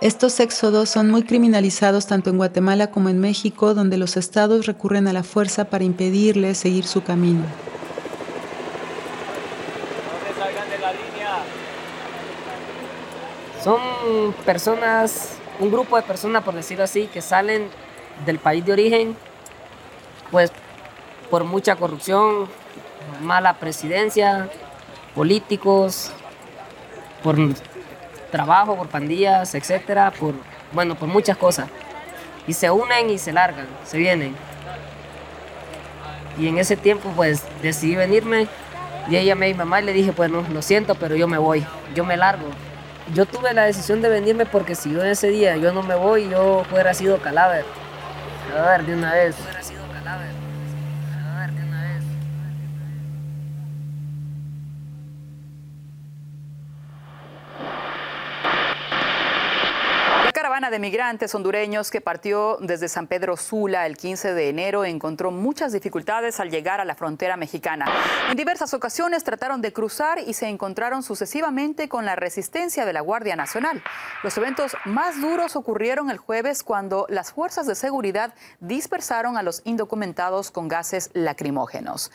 Estos 0.00 0.40
éxodos 0.40 0.88
son 0.88 1.10
muy 1.10 1.24
criminalizados 1.24 2.06
tanto 2.06 2.30
en 2.30 2.38
Guatemala 2.38 2.90
como 2.90 3.10
en 3.10 3.20
México, 3.20 3.74
donde 3.74 3.98
los 3.98 4.16
estados 4.16 4.64
recurren 4.64 5.06
a 5.08 5.12
la 5.12 5.22
fuerza 5.22 5.66
para 5.66 5.84
impedirles 5.84 6.56
seguir 6.56 6.86
su 6.86 7.02
camino. 7.04 7.44
Son 13.62 13.78
personas, 14.46 15.34
un 15.60 15.70
grupo 15.70 15.96
de 15.96 16.02
personas, 16.02 16.42
por 16.42 16.54
decirlo 16.54 16.84
así, 16.84 17.08
que 17.08 17.20
salen 17.20 17.68
del 18.24 18.38
país 18.38 18.64
de 18.64 18.72
origen, 18.72 19.16
pues 20.30 20.50
por 21.32 21.44
mucha 21.44 21.76
corrupción, 21.76 22.46
mala 23.22 23.54
presidencia, 23.54 24.50
políticos, 25.14 26.12
por 27.22 27.38
trabajo, 28.30 28.76
por 28.76 28.88
pandillas, 28.88 29.54
etcétera, 29.54 30.10
por 30.10 30.34
bueno, 30.72 30.94
por 30.94 31.08
muchas 31.08 31.38
cosas. 31.38 31.70
Y 32.46 32.52
se 32.52 32.70
unen 32.70 33.08
y 33.08 33.16
se 33.16 33.32
largan, 33.32 33.66
se 33.82 33.96
vienen. 33.96 34.36
Y 36.38 36.48
en 36.48 36.58
ese 36.58 36.76
tiempo 36.76 37.08
pues 37.16 37.42
decidí 37.62 37.96
venirme 37.96 38.46
y 39.08 39.16
ella 39.16 39.34
me 39.34 39.48
mi 39.48 39.54
mamá 39.54 39.80
y 39.80 39.86
le 39.86 39.94
dije, 39.94 40.12
pues 40.12 40.30
no, 40.30 40.42
lo 40.52 40.60
siento, 40.60 40.96
pero 40.96 41.16
yo 41.16 41.26
me 41.28 41.38
voy, 41.38 41.64
yo 41.94 42.04
me 42.04 42.18
largo 42.18 42.44
yo 43.14 43.24
tuve 43.26 43.52
la 43.54 43.64
decisión 43.64 44.02
de 44.02 44.10
venirme 44.10 44.44
porque 44.46 44.74
si 44.74 44.92
yo 44.92 45.02
ese 45.02 45.28
día 45.28 45.56
yo 45.56 45.72
no 45.72 45.82
me 45.82 45.94
voy, 45.94 46.28
yo 46.28 46.64
fuera 46.68 46.92
sido 46.92 47.18
cadáver. 47.18 47.64
Cadáver 48.48 48.86
de 48.86 48.94
una 48.94 49.14
vez. 49.14 49.36
De 60.72 60.78
migrantes 60.78 61.34
hondureños 61.34 61.90
que 61.90 62.00
partió 62.00 62.56
desde 62.60 62.88
San 62.88 63.06
Pedro 63.06 63.36
Sula 63.36 63.86
el 63.86 63.98
15 63.98 64.32
de 64.32 64.48
enero 64.48 64.86
encontró 64.86 65.30
muchas 65.30 65.70
dificultades 65.70 66.40
al 66.40 66.50
llegar 66.50 66.80
a 66.80 66.86
la 66.86 66.94
frontera 66.94 67.36
mexicana. 67.36 67.84
En 68.30 68.36
diversas 68.38 68.72
ocasiones 68.72 69.22
trataron 69.22 69.60
de 69.60 69.74
cruzar 69.74 70.18
y 70.18 70.32
se 70.32 70.48
encontraron 70.48 71.02
sucesivamente 71.02 71.90
con 71.90 72.06
la 72.06 72.16
resistencia 72.16 72.86
de 72.86 72.92
la 72.94 73.02
Guardia 73.02 73.36
Nacional. 73.36 73.82
Los 74.22 74.36
eventos 74.38 74.74
más 74.86 75.20
duros 75.20 75.56
ocurrieron 75.56 76.10
el 76.10 76.16
jueves 76.16 76.62
cuando 76.62 77.04
las 77.10 77.32
fuerzas 77.32 77.66
de 77.66 77.74
seguridad 77.74 78.34
dispersaron 78.60 79.36
a 79.36 79.42
los 79.42 79.60
indocumentados 79.64 80.50
con 80.50 80.68
gases 80.68 81.10
lacrimógenos. 81.12 82.10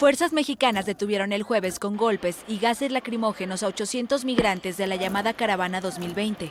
Fuerzas 0.00 0.32
mexicanas 0.32 0.86
detuvieron 0.86 1.34
el 1.34 1.42
jueves 1.42 1.78
con 1.78 1.98
golpes 1.98 2.38
y 2.48 2.58
gases 2.58 2.90
lacrimógenos 2.90 3.62
a 3.62 3.66
800 3.66 4.24
migrantes 4.24 4.78
de 4.78 4.86
la 4.86 4.96
llamada 4.96 5.34
Caravana 5.34 5.82
2020. 5.82 6.50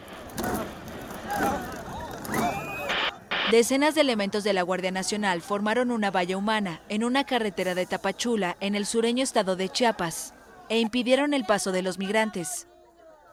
Decenas 3.51 3.93
de 3.93 4.01
elementos 4.01 4.43
de 4.43 4.53
la 4.53 4.63
Guardia 4.63 4.91
Nacional 4.91 5.41
formaron 5.41 5.91
una 5.91 6.09
valla 6.09 6.37
humana 6.37 6.81
en 6.89 7.03
una 7.03 7.23
carretera 7.23 7.75
de 7.75 7.85
Tapachula, 7.85 8.57
en 8.59 8.73
el 8.73 8.85
sureño 8.85 9.23
estado 9.23 9.55
de 9.55 9.69
Chiapas, 9.69 10.33
e 10.69 10.79
impidieron 10.79 11.33
el 11.33 11.45
paso 11.45 11.71
de 11.71 11.83
los 11.83 11.99
migrantes. 11.99 12.67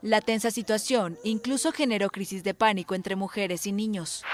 La 0.03 0.21
tensa 0.21 0.51
situación 0.51 1.19
incluso 1.25 1.73
generó 1.73 2.11
crisis 2.11 2.45
de 2.45 2.55
pánico 2.55 2.95
entre 2.95 3.17
mujeres 3.17 3.67
y 3.67 3.73
niños 3.73 4.25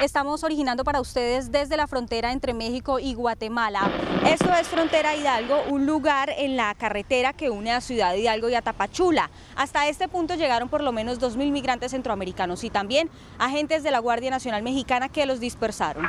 estamos 0.00 0.44
originando 0.44 0.82
para 0.82 1.00
ustedes 1.00 1.52
desde 1.52 1.76
la 1.76 1.86
frontera 1.86 2.32
entre 2.32 2.54
México 2.54 2.98
y 2.98 3.14
Guatemala. 3.14 3.90
Esto 4.26 4.52
es 4.54 4.68
Frontera 4.68 5.14
Hidalgo, 5.14 5.62
un 5.68 5.86
lugar 5.86 6.30
en 6.36 6.56
la 6.56 6.74
carretera 6.74 7.32
que 7.32 7.50
une 7.50 7.70
a 7.70 7.80
Ciudad 7.80 8.14
Hidalgo 8.14 8.48
y 8.48 8.54
a 8.54 8.62
Tapachula. 8.62 9.30
Hasta 9.56 9.88
este 9.88 10.08
punto 10.08 10.34
llegaron 10.34 10.68
por 10.68 10.82
lo 10.82 10.92
menos 10.92 11.20
2.000 11.20 11.50
migrantes 11.50 11.92
centroamericanos 11.92 12.64
y 12.64 12.70
también 12.70 13.10
agentes 13.38 13.82
de 13.82 13.90
la 13.90 13.98
Guardia 13.98 14.30
Nacional 14.30 14.62
Mexicana 14.62 15.08
que 15.08 15.26
los 15.26 15.40
dispersaron. 15.40 16.08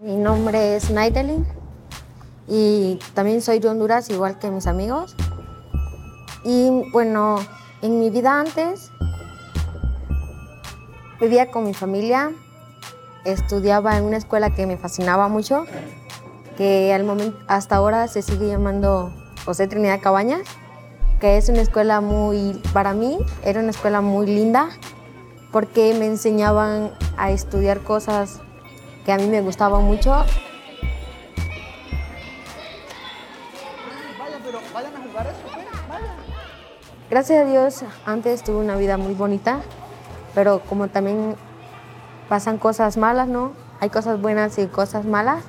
Mi 0.00 0.14
nombre 0.14 0.76
es 0.76 0.90
Naidelin 0.90 1.44
y 2.46 3.00
también 3.14 3.42
soy 3.42 3.58
de 3.58 3.68
Honduras, 3.68 4.08
igual 4.10 4.38
que 4.38 4.48
mis 4.48 4.68
amigos. 4.68 5.16
Y 6.44 6.70
bueno, 6.92 7.38
en 7.82 7.98
mi 7.98 8.08
vida 8.08 8.38
antes 8.38 8.92
vivía 11.20 11.50
con 11.50 11.64
mi 11.64 11.74
familia, 11.74 12.30
estudiaba 13.24 13.98
en 13.98 14.04
una 14.04 14.18
escuela 14.18 14.54
que 14.54 14.68
me 14.68 14.76
fascinaba 14.76 15.26
mucho, 15.26 15.64
que 16.56 16.94
al 16.94 17.02
momento, 17.02 17.36
hasta 17.48 17.74
ahora 17.74 18.06
se 18.06 18.22
sigue 18.22 18.46
llamando 18.46 19.12
José 19.44 19.66
Trinidad 19.66 20.00
Cabañas, 20.00 20.42
que 21.18 21.38
es 21.38 21.48
una 21.48 21.60
escuela 21.60 22.00
muy, 22.00 22.52
para 22.72 22.92
mí, 22.92 23.18
era 23.42 23.58
una 23.58 23.70
escuela 23.70 24.00
muy 24.00 24.26
linda, 24.28 24.68
porque 25.50 25.96
me 25.98 26.06
enseñaban 26.06 26.92
a 27.16 27.32
estudiar 27.32 27.80
cosas 27.80 28.42
que 29.08 29.12
a 29.14 29.16
mí 29.16 29.26
me 29.26 29.40
gustaba 29.40 29.80
mucho. 29.80 30.12
Gracias 37.08 37.40
a 37.40 37.50
Dios, 37.50 37.84
antes 38.04 38.44
tuve 38.44 38.58
una 38.58 38.76
vida 38.76 38.98
muy 38.98 39.14
bonita, 39.14 39.62
pero 40.34 40.60
como 40.60 40.88
también 40.88 41.36
pasan 42.28 42.58
cosas 42.58 42.98
malas, 42.98 43.28
¿no? 43.28 43.54
Hay 43.80 43.88
cosas 43.88 44.20
buenas 44.20 44.58
y 44.58 44.66
cosas 44.66 45.06
malas. 45.06 45.42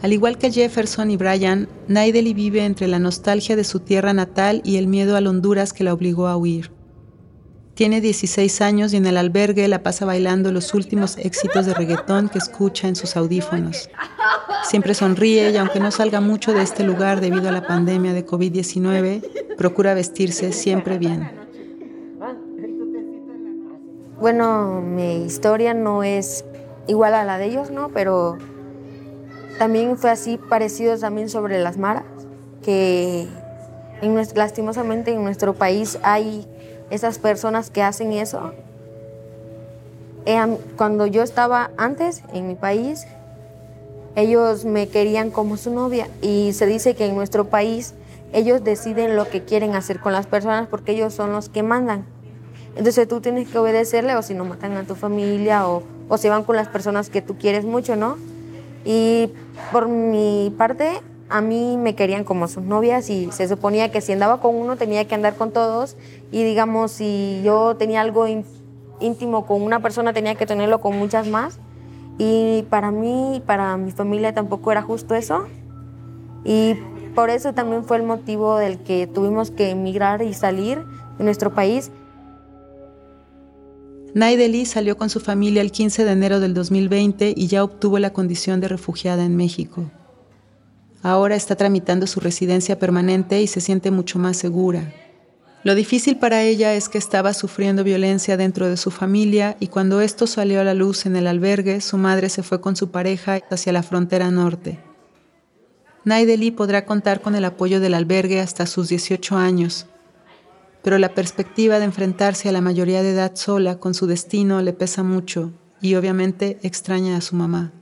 Al 0.00 0.14
igual 0.14 0.38
que 0.38 0.50
Jefferson 0.50 1.10
y 1.10 1.18
Brian, 1.18 1.68
Naideli 1.88 2.32
vive 2.32 2.64
entre 2.64 2.88
la 2.88 2.98
nostalgia 2.98 3.54
de 3.54 3.64
su 3.64 3.80
tierra 3.80 4.14
natal 4.14 4.62
y 4.64 4.78
el 4.78 4.86
miedo 4.86 5.14
a 5.14 5.18
Honduras 5.18 5.74
que 5.74 5.84
la 5.84 5.92
obligó 5.92 6.26
a 6.26 6.38
huir. 6.38 6.77
Tiene 7.78 8.00
16 8.00 8.60
años 8.60 8.92
y 8.92 8.96
en 8.96 9.06
el 9.06 9.16
albergue 9.16 9.68
la 9.68 9.84
pasa 9.84 10.04
bailando 10.04 10.50
los 10.50 10.74
últimos 10.74 11.16
éxitos 11.16 11.64
de 11.64 11.74
reggaetón 11.74 12.28
que 12.28 12.38
escucha 12.38 12.88
en 12.88 12.96
sus 12.96 13.16
audífonos. 13.16 13.88
Siempre 14.64 14.94
sonríe 14.94 15.52
y 15.52 15.56
aunque 15.58 15.78
no 15.78 15.92
salga 15.92 16.20
mucho 16.20 16.52
de 16.52 16.62
este 16.62 16.82
lugar 16.82 17.20
debido 17.20 17.48
a 17.48 17.52
la 17.52 17.64
pandemia 17.68 18.14
de 18.14 18.26
COVID-19, 18.26 19.54
procura 19.56 19.94
vestirse 19.94 20.50
siempre 20.50 20.98
bien. 20.98 21.30
Bueno, 24.18 24.80
mi 24.80 25.24
historia 25.24 25.72
no 25.72 26.02
es 26.02 26.44
igual 26.88 27.14
a 27.14 27.24
la 27.24 27.38
de 27.38 27.44
ellos, 27.44 27.70
¿no? 27.70 27.90
Pero 27.90 28.38
también 29.60 29.96
fue 29.98 30.10
así 30.10 30.36
parecido 30.36 30.98
también 30.98 31.28
sobre 31.28 31.60
las 31.60 31.78
maras, 31.78 32.06
que 32.60 33.28
lastimosamente 34.34 35.12
en 35.12 35.22
nuestro 35.22 35.54
país 35.54 35.96
hay 36.02 36.44
esas 36.90 37.18
personas 37.18 37.70
que 37.70 37.82
hacen 37.82 38.12
eso. 38.12 38.52
Cuando 40.76 41.06
yo 41.06 41.22
estaba 41.22 41.70
antes 41.76 42.22
en 42.32 42.48
mi 42.48 42.54
país, 42.54 43.06
ellos 44.14 44.64
me 44.64 44.88
querían 44.88 45.30
como 45.30 45.56
su 45.56 45.72
novia 45.72 46.08
y 46.20 46.52
se 46.52 46.66
dice 46.66 46.94
que 46.94 47.06
en 47.06 47.14
nuestro 47.14 47.46
país 47.46 47.94
ellos 48.32 48.62
deciden 48.62 49.16
lo 49.16 49.28
que 49.28 49.44
quieren 49.44 49.74
hacer 49.74 50.00
con 50.00 50.12
las 50.12 50.26
personas 50.26 50.68
porque 50.68 50.92
ellos 50.92 51.14
son 51.14 51.32
los 51.32 51.48
que 51.48 51.62
mandan. 51.62 52.04
Entonces 52.76 53.08
tú 53.08 53.20
tienes 53.20 53.48
que 53.48 53.58
obedecerle 53.58 54.16
o 54.16 54.22
si 54.22 54.34
no 54.34 54.44
matan 54.44 54.76
a 54.76 54.84
tu 54.84 54.94
familia 54.94 55.66
o, 55.66 55.82
o 56.08 56.18
se 56.18 56.28
van 56.28 56.44
con 56.44 56.56
las 56.56 56.68
personas 56.68 57.08
que 57.10 57.22
tú 57.22 57.38
quieres 57.38 57.64
mucho, 57.64 57.96
¿no? 57.96 58.16
Y 58.84 59.32
por 59.72 59.88
mi 59.88 60.54
parte, 60.56 61.00
a 61.30 61.40
mí 61.40 61.76
me 61.76 61.94
querían 61.94 62.24
como 62.24 62.48
sus 62.48 62.62
novias 62.62 63.10
y 63.10 63.30
se 63.32 63.48
suponía 63.48 63.90
que 63.90 64.00
si 64.00 64.12
andaba 64.12 64.40
con 64.40 64.54
uno 64.54 64.76
tenía 64.76 65.06
que 65.06 65.14
andar 65.14 65.34
con 65.34 65.50
todos 65.50 65.96
y 66.32 66.42
digamos 66.42 66.92
si 66.92 67.42
yo 67.44 67.76
tenía 67.76 68.00
algo 68.00 68.26
íntimo 69.00 69.46
con 69.46 69.62
una 69.62 69.80
persona 69.80 70.12
tenía 70.12 70.34
que 70.34 70.46
tenerlo 70.46 70.80
con 70.80 70.98
muchas 70.98 71.26
más 71.28 71.58
y 72.18 72.64
para 72.70 72.90
mí, 72.90 73.42
para 73.46 73.76
mi 73.76 73.92
familia 73.92 74.34
tampoco 74.34 74.72
era 74.72 74.82
justo 74.82 75.14
eso 75.14 75.46
y 76.44 76.74
por 77.14 77.30
eso 77.30 77.52
también 77.52 77.84
fue 77.84 77.98
el 77.98 78.04
motivo 78.04 78.56
del 78.56 78.78
que 78.78 79.06
tuvimos 79.06 79.50
que 79.50 79.70
emigrar 79.70 80.22
y 80.22 80.34
salir 80.34 80.82
de 81.18 81.24
nuestro 81.24 81.52
país. 81.52 81.90
Naideli 84.14 84.64
salió 84.64 84.96
con 84.96 85.10
su 85.10 85.20
familia 85.20 85.60
el 85.60 85.70
15 85.70 86.04
de 86.04 86.12
enero 86.12 86.40
del 86.40 86.54
2020 86.54 87.34
y 87.36 87.46
ya 87.46 87.62
obtuvo 87.62 87.98
la 87.98 88.12
condición 88.12 88.60
de 88.60 88.68
refugiada 88.68 89.24
en 89.24 89.36
México. 89.36 89.84
Ahora 91.02 91.36
está 91.36 91.56
tramitando 91.56 92.06
su 92.06 92.20
residencia 92.20 92.78
permanente 92.78 93.40
y 93.40 93.46
se 93.46 93.60
siente 93.60 93.90
mucho 93.90 94.18
más 94.18 94.36
segura. 94.36 94.92
Lo 95.64 95.74
difícil 95.74 96.18
para 96.18 96.42
ella 96.42 96.74
es 96.74 96.88
que 96.88 96.98
estaba 96.98 97.34
sufriendo 97.34 97.84
violencia 97.84 98.36
dentro 98.36 98.68
de 98.68 98.76
su 98.76 98.90
familia 98.90 99.56
y 99.60 99.68
cuando 99.68 100.00
esto 100.00 100.26
salió 100.26 100.60
a 100.60 100.64
la 100.64 100.74
luz 100.74 101.04
en 101.04 101.16
el 101.16 101.26
albergue, 101.26 101.80
su 101.80 101.98
madre 101.98 102.28
se 102.28 102.42
fue 102.42 102.60
con 102.60 102.76
su 102.76 102.90
pareja 102.90 103.40
hacia 103.50 103.72
la 103.72 103.82
frontera 103.82 104.30
norte. 104.30 104.78
Naideli 106.04 106.52
podrá 106.52 106.86
contar 106.86 107.20
con 107.20 107.34
el 107.34 107.44
apoyo 107.44 107.80
del 107.80 107.94
albergue 107.94 108.40
hasta 108.40 108.66
sus 108.66 108.88
18 108.88 109.36
años, 109.36 109.86
pero 110.82 110.96
la 110.98 111.14
perspectiva 111.14 111.78
de 111.78 111.84
enfrentarse 111.84 112.48
a 112.48 112.52
la 112.52 112.60
mayoría 112.60 113.02
de 113.02 113.10
edad 113.10 113.32
sola 113.34 113.78
con 113.78 113.94
su 113.94 114.06
destino 114.06 114.62
le 114.62 114.72
pesa 114.72 115.02
mucho 115.02 115.52
y 115.82 115.96
obviamente 115.96 116.58
extraña 116.62 117.16
a 117.16 117.20
su 117.20 117.36
mamá. 117.36 117.72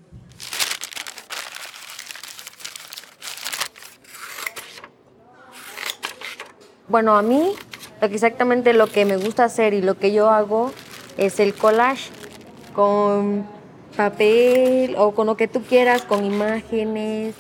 Bueno, 6.89 7.17
a 7.17 7.23
mí 7.23 7.53
exactamente 8.01 8.73
lo 8.73 8.87
que 8.87 9.05
me 9.05 9.17
gusta 9.17 9.45
hacer 9.45 9.75
y 9.75 9.83
lo 9.83 9.99
que 9.99 10.13
yo 10.13 10.31
hago 10.31 10.71
es 11.17 11.41
el 11.41 11.55
collage 11.55 12.11
con 12.75 13.45
papel 13.97 14.95
o 14.99 15.13
con 15.13 15.27
lo 15.27 15.37
que 15.37 15.49
tú 15.49 15.63
quieras, 15.63 16.03
con 16.03 16.25
imágenes, 16.25 17.35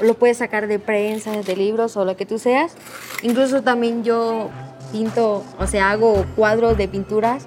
lo 0.00 0.14
puedes 0.14 0.38
sacar 0.38 0.66
de 0.66 0.78
prensa, 0.78 1.32
de 1.32 1.56
libros 1.56 1.96
o 1.96 2.04
lo 2.04 2.16
que 2.16 2.26
tú 2.26 2.38
seas. 2.38 2.76
Incluso 3.22 3.62
también 3.62 4.04
yo 4.04 4.50
pinto, 4.92 5.42
o 5.58 5.66
sea, 5.66 5.90
hago 5.90 6.24
cuadros 6.36 6.76
de 6.76 6.86
pinturas 6.86 7.46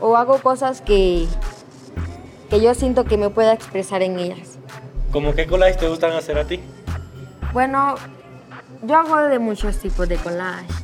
o 0.00 0.16
hago 0.16 0.38
cosas 0.38 0.82
que, 0.82 1.26
que 2.50 2.60
yo 2.60 2.74
siento 2.74 3.04
que 3.04 3.16
me 3.16 3.30
pueda 3.30 3.54
expresar 3.54 4.02
en 4.02 4.18
ellas. 4.18 4.58
¿Cómo 5.10 5.34
qué 5.34 5.46
collage 5.46 5.78
te 5.78 5.88
gustan 5.88 6.12
hacer 6.12 6.38
a 6.38 6.46
ti? 6.46 6.60
Bueno, 7.52 7.96
yo 8.82 8.96
hago 8.96 9.16
de 9.16 9.38
muchos 9.38 9.78
tipos 9.78 10.08
de 10.08 10.16
collage. 10.16 10.81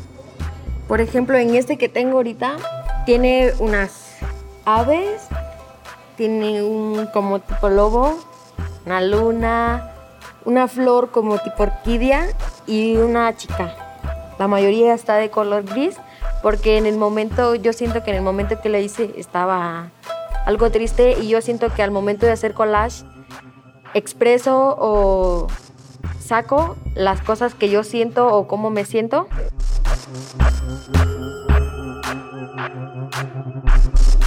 Por 0.89 1.03
ejemplo, 1.03 1.37
en 1.37 1.55
este 1.55 1.77
que 1.77 1.91
tengo 1.91 2.17
ahorita, 2.17 2.57
tiene 3.05 3.53
unas 3.59 4.17
aves, 4.65 5.29
tiene 6.17 6.63
un 6.63 7.07
como 7.13 7.41
tipo 7.41 7.69
lobo, 7.69 8.19
una 8.87 9.03
luna, 9.03 9.93
una 10.47 10.67
flor 10.67 11.11
como 11.11 11.39
tipo 11.39 11.65
orquídea 11.65 12.27
y 12.67 12.97
una 12.97 13.37
chica. 13.37 13.75
La 14.39 14.49
mayoría 14.49 14.95
está 14.95 15.17
de 15.17 15.29
color 15.29 15.65
gris 15.65 15.97
porque 16.43 16.79
en 16.79 16.87
el 16.87 16.97
momento, 16.97 17.55
yo 17.55 17.75
siento 17.75 18.03
que 18.03 18.11
en 18.11 18.17
el 18.17 18.23
momento 18.23 18.61
que 18.61 18.71
le 18.71 18.81
hice 18.81 19.13
estaba 19.17 19.91
algo 20.47 20.71
triste 20.71 21.19
y 21.21 21.29
yo 21.29 21.43
siento 21.43 21.69
que 21.75 21.83
al 21.83 21.91
momento 21.91 22.25
de 22.25 22.33
hacer 22.33 22.55
collage 22.55 23.05
expreso 23.93 24.75
o 24.79 25.49
saco 26.19 26.77
las 26.95 27.21
cosas 27.21 27.55
que 27.55 27.69
yo 27.69 27.85
siento 27.85 28.29
o 28.29 28.47
cómo 28.47 28.71
me 28.71 28.87
siento. 28.87 29.29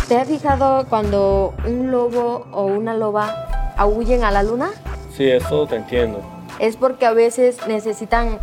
¿Te 0.07 0.17
has 0.17 0.27
fijado 0.27 0.85
cuando 0.89 1.53
un 1.65 1.89
lobo 1.89 2.45
o 2.51 2.65
una 2.65 2.93
loba 2.93 3.73
aúllen 3.77 4.23
a 4.23 4.31
la 4.31 4.43
luna? 4.43 4.71
Sí, 5.15 5.29
eso 5.29 5.65
te 5.67 5.77
entiendo. 5.77 6.21
Es 6.59 6.75
porque 6.75 7.05
a 7.05 7.13
veces 7.13 7.57
necesitan, 7.67 8.39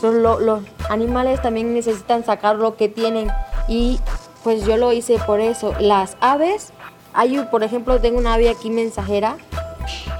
son 0.00 0.22
los 0.22 0.62
animales 0.90 1.40
también 1.40 1.72
necesitan 1.72 2.24
sacar 2.24 2.56
lo 2.56 2.76
que 2.76 2.88
tienen 2.88 3.28
y 3.68 4.00
pues 4.42 4.66
yo 4.66 4.76
lo 4.76 4.92
hice 4.92 5.18
por 5.26 5.40
eso. 5.40 5.72
Las 5.80 6.16
aves, 6.20 6.72
hay 7.14 7.38
por 7.50 7.62
ejemplo 7.62 8.00
tengo 8.00 8.18
una 8.18 8.34
ave 8.34 8.50
aquí 8.50 8.70
mensajera 8.70 9.36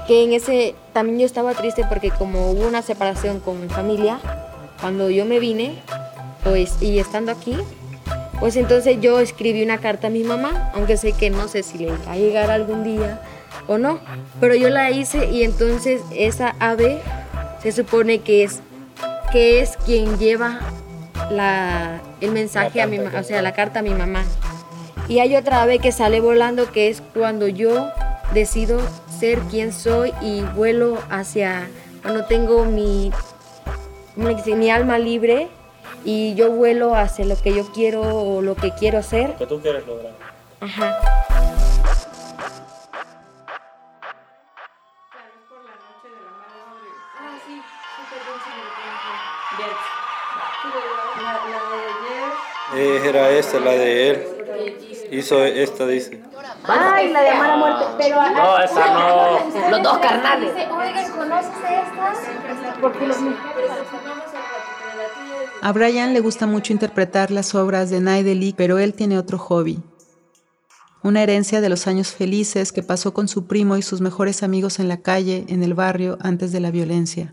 que 0.07 0.23
en 0.23 0.33
ese 0.33 0.75
también 0.93 1.19
yo 1.19 1.25
estaba 1.25 1.53
triste 1.53 1.85
porque 1.87 2.11
como 2.11 2.51
hubo 2.51 2.67
una 2.67 2.81
separación 2.81 3.39
con 3.39 3.61
mi 3.61 3.67
familia, 3.67 4.19
cuando 4.79 5.09
yo 5.09 5.25
me 5.25 5.39
vine, 5.39 5.81
pues 6.45 6.77
y 6.79 6.99
estando 6.99 7.31
aquí, 7.31 7.57
pues 8.39 8.55
entonces 8.55 9.01
yo 9.01 9.19
escribí 9.19 9.63
una 9.63 9.79
carta 9.79 10.07
a 10.07 10.09
mi 10.11 10.23
mamá, 10.23 10.71
aunque 10.75 10.95
sé 10.95 11.11
que 11.11 11.29
no 11.31 11.47
sé 11.47 11.63
si 11.63 11.79
le 11.79 11.87
va 11.87 11.97
a 12.07 12.15
llegar 12.15 12.51
algún 12.51 12.83
día 12.83 13.19
o 13.67 13.79
no, 13.79 13.99
pero 14.39 14.53
yo 14.53 14.69
la 14.69 14.91
hice 14.91 15.25
y 15.31 15.43
entonces 15.43 16.01
esa 16.15 16.55
ave 16.59 17.01
se 17.63 17.71
supone 17.71 18.19
que 18.19 18.43
es 18.43 18.61
que 19.31 19.59
es 19.59 19.75
quien 19.85 20.19
lleva 20.19 20.59
la, 21.31 21.99
el 22.21 22.31
mensaje 22.31 22.79
a 22.81 22.87
mi, 22.87 22.99
o 22.99 23.23
sea, 23.23 23.41
la 23.41 23.53
carta 23.53 23.79
a 23.79 23.81
mi 23.81 23.89
mamá. 23.89 24.23
Y 25.07 25.19
hay 25.19 25.35
otra 25.35 25.63
ave 25.63 25.79
que 25.79 25.91
sale 25.91 26.21
volando 26.21 26.71
que 26.71 26.89
es 26.89 27.01
cuando 27.13 27.47
yo 27.47 27.89
decido 28.33 28.79
ser 29.19 29.39
quien 29.49 29.73
soy 29.73 30.13
y 30.21 30.41
vuelo 30.55 30.99
hacia 31.09 31.67
cuando 32.01 32.25
tengo 32.25 32.65
mi 32.65 33.11
mi 34.15 34.69
alma 34.69 34.97
libre 34.97 35.49
y 36.05 36.35
yo 36.35 36.51
vuelo 36.51 36.95
hacia 36.95 37.25
lo 37.25 37.35
que 37.35 37.53
yo 37.53 37.65
quiero 37.73 38.01
o 38.01 38.41
lo 38.41 38.55
que 38.55 38.71
quiero 38.71 39.01
ser. 39.01 39.31
Lo 39.31 39.37
que 39.37 39.47
tú 39.47 39.59
quieres 39.59 39.85
lograr. 39.87 40.13
Ajá. 40.61 40.99
Eh, 52.75 53.01
era 53.05 53.29
esta, 53.29 53.59
la 53.59 53.71
de 53.71 54.09
él. 54.09 55.07
Hizo 55.11 55.43
esta, 55.43 55.87
dice. 55.87 56.21
Ay, 56.67 57.11
la 57.11 57.21
de 57.21 57.29
amar 57.29 57.51
a 57.51 57.57
muerte. 57.57 57.85
Pero 57.97 58.21
No, 58.31 58.57
esa 58.59 58.93
no. 58.93 59.69
Los 59.69 59.83
dos 59.83 59.97
carnales. 59.99 60.51
Oigan, 60.51 61.11
¿conoces 61.11 61.51
estas? 61.63 62.19
Porque 62.81 63.07
los 63.07 63.17
A 65.61 65.71
Brian 65.71 66.13
le 66.13 66.19
gusta 66.19 66.47
mucho 66.47 66.73
interpretar 66.73 67.31
las 67.31 67.55
obras 67.55 67.89
de 67.89 68.01
Naideli, 68.01 68.53
pero 68.55 68.79
él 68.79 68.93
tiene 68.93 69.17
otro 69.17 69.37
hobby. 69.37 69.79
Una 71.01 71.21
herencia 71.21 71.61
de 71.61 71.69
los 71.69 71.87
años 71.87 72.11
felices 72.11 72.71
que 72.71 72.83
pasó 72.83 73.13
con 73.13 73.27
su 73.27 73.45
primo 73.45 73.77
y 73.77 73.81
sus 73.81 74.01
mejores 74.01 74.43
amigos 74.43 74.79
en 74.79 74.87
la 74.87 74.97
calle, 74.97 75.45
en 75.47 75.63
el 75.63 75.73
barrio, 75.73 76.17
antes 76.21 76.51
de 76.51 76.59
la 76.59 76.71
violencia. 76.71 77.31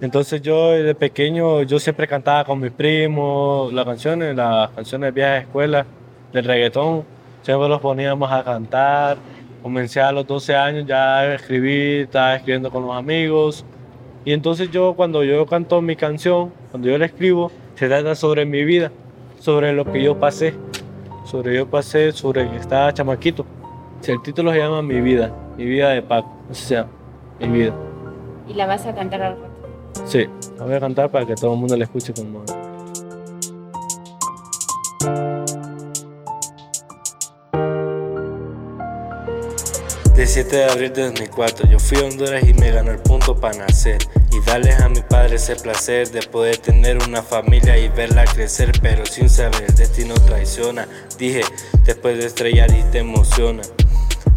Entonces 0.00 0.42
yo 0.42 0.72
de 0.72 0.94
pequeño, 0.94 1.62
yo 1.62 1.78
siempre 1.78 2.08
cantaba 2.08 2.44
con 2.44 2.60
mis 2.60 2.72
primos 2.72 3.72
las 3.72 3.84
canciones, 3.84 4.34
las 4.36 4.70
canciones 4.70 5.08
de 5.08 5.12
vieja 5.12 5.38
escuela, 5.38 5.86
del 6.32 6.44
reggaetón. 6.44 7.04
Siempre 7.42 7.68
los 7.68 7.80
poníamos 7.80 8.30
a 8.30 8.42
cantar. 8.42 9.16
Comencé 9.62 10.00
a 10.00 10.12
los 10.12 10.26
12 10.26 10.54
años 10.54 10.84
ya 10.86 11.20
a 11.20 11.34
escribir, 11.34 12.02
estaba 12.02 12.36
escribiendo 12.36 12.70
con 12.70 12.86
los 12.86 12.94
amigos. 12.94 13.64
Y 14.24 14.32
entonces 14.32 14.70
yo 14.70 14.94
cuando 14.94 15.22
yo 15.22 15.44
canto 15.46 15.82
mi 15.82 15.96
canción, 15.96 16.50
cuando 16.70 16.88
yo 16.88 16.96
la 16.96 17.06
escribo, 17.06 17.50
se 17.74 17.88
trata 17.88 18.14
sobre 18.14 18.46
mi 18.46 18.64
vida, 18.64 18.90
sobre 19.38 19.72
lo 19.74 19.84
que 19.84 20.02
yo 20.02 20.18
pasé, 20.18 20.54
sobre 21.24 21.56
yo 21.56 21.68
pasé, 21.68 22.12
sobre 22.12 22.48
que 22.48 22.56
estaba 22.56 22.92
chamaquito. 22.94 23.44
El 24.06 24.22
título 24.22 24.52
se 24.52 24.58
llama 24.58 24.82
Mi 24.82 25.00
vida, 25.00 25.34
mi 25.56 25.64
vida 25.64 25.90
de 25.90 26.02
Paco, 26.02 26.30
o 26.50 26.54
sea, 26.54 26.86
mi 27.40 27.48
vida. 27.48 27.74
¿Y 28.48 28.54
la 28.54 28.66
vas 28.66 28.86
a 28.86 28.94
cantar 28.94 29.22
al 29.22 29.36
rato? 29.36 29.48
Sí, 30.04 30.26
la 30.58 30.64
voy 30.64 30.74
a 30.74 30.80
cantar 30.80 31.10
para 31.10 31.26
que 31.26 31.34
todo 31.34 31.52
el 31.52 31.58
mundo 31.58 31.76
la 31.76 31.84
escuche 31.84 32.12
como... 32.12 32.42
De 35.00 35.33
7 40.16 40.56
de 40.56 40.64
abril 40.64 40.92
de 40.92 41.02
2004 41.02 41.68
yo 41.68 41.78
fui 41.78 41.98
a 41.98 42.04
Honduras 42.04 42.42
y 42.48 42.54
me 42.54 42.70
ganó 42.70 42.92
el 42.92 42.98
punto 42.98 43.38
para 43.38 43.58
nacer 43.58 43.98
y 44.32 44.40
darles 44.46 44.80
a 44.80 44.88
mi 44.88 45.00
padre 45.02 45.36
ese 45.36 45.54
placer 45.54 46.10
de 46.10 46.22
poder 46.22 46.56
tener 46.56 46.98
una 47.06 47.22
familia 47.22 47.76
y 47.76 47.88
verla 47.88 48.24
crecer 48.24 48.72
pero 48.80 49.04
sin 49.04 49.28
saber 49.28 49.64
el 49.68 49.74
destino 49.74 50.14
traiciona. 50.14 50.88
Dije 51.18 51.42
después 51.84 52.16
de 52.18 52.26
estrellar 52.26 52.70
y 52.70 52.82
te 52.84 53.00
emociona 53.00 53.62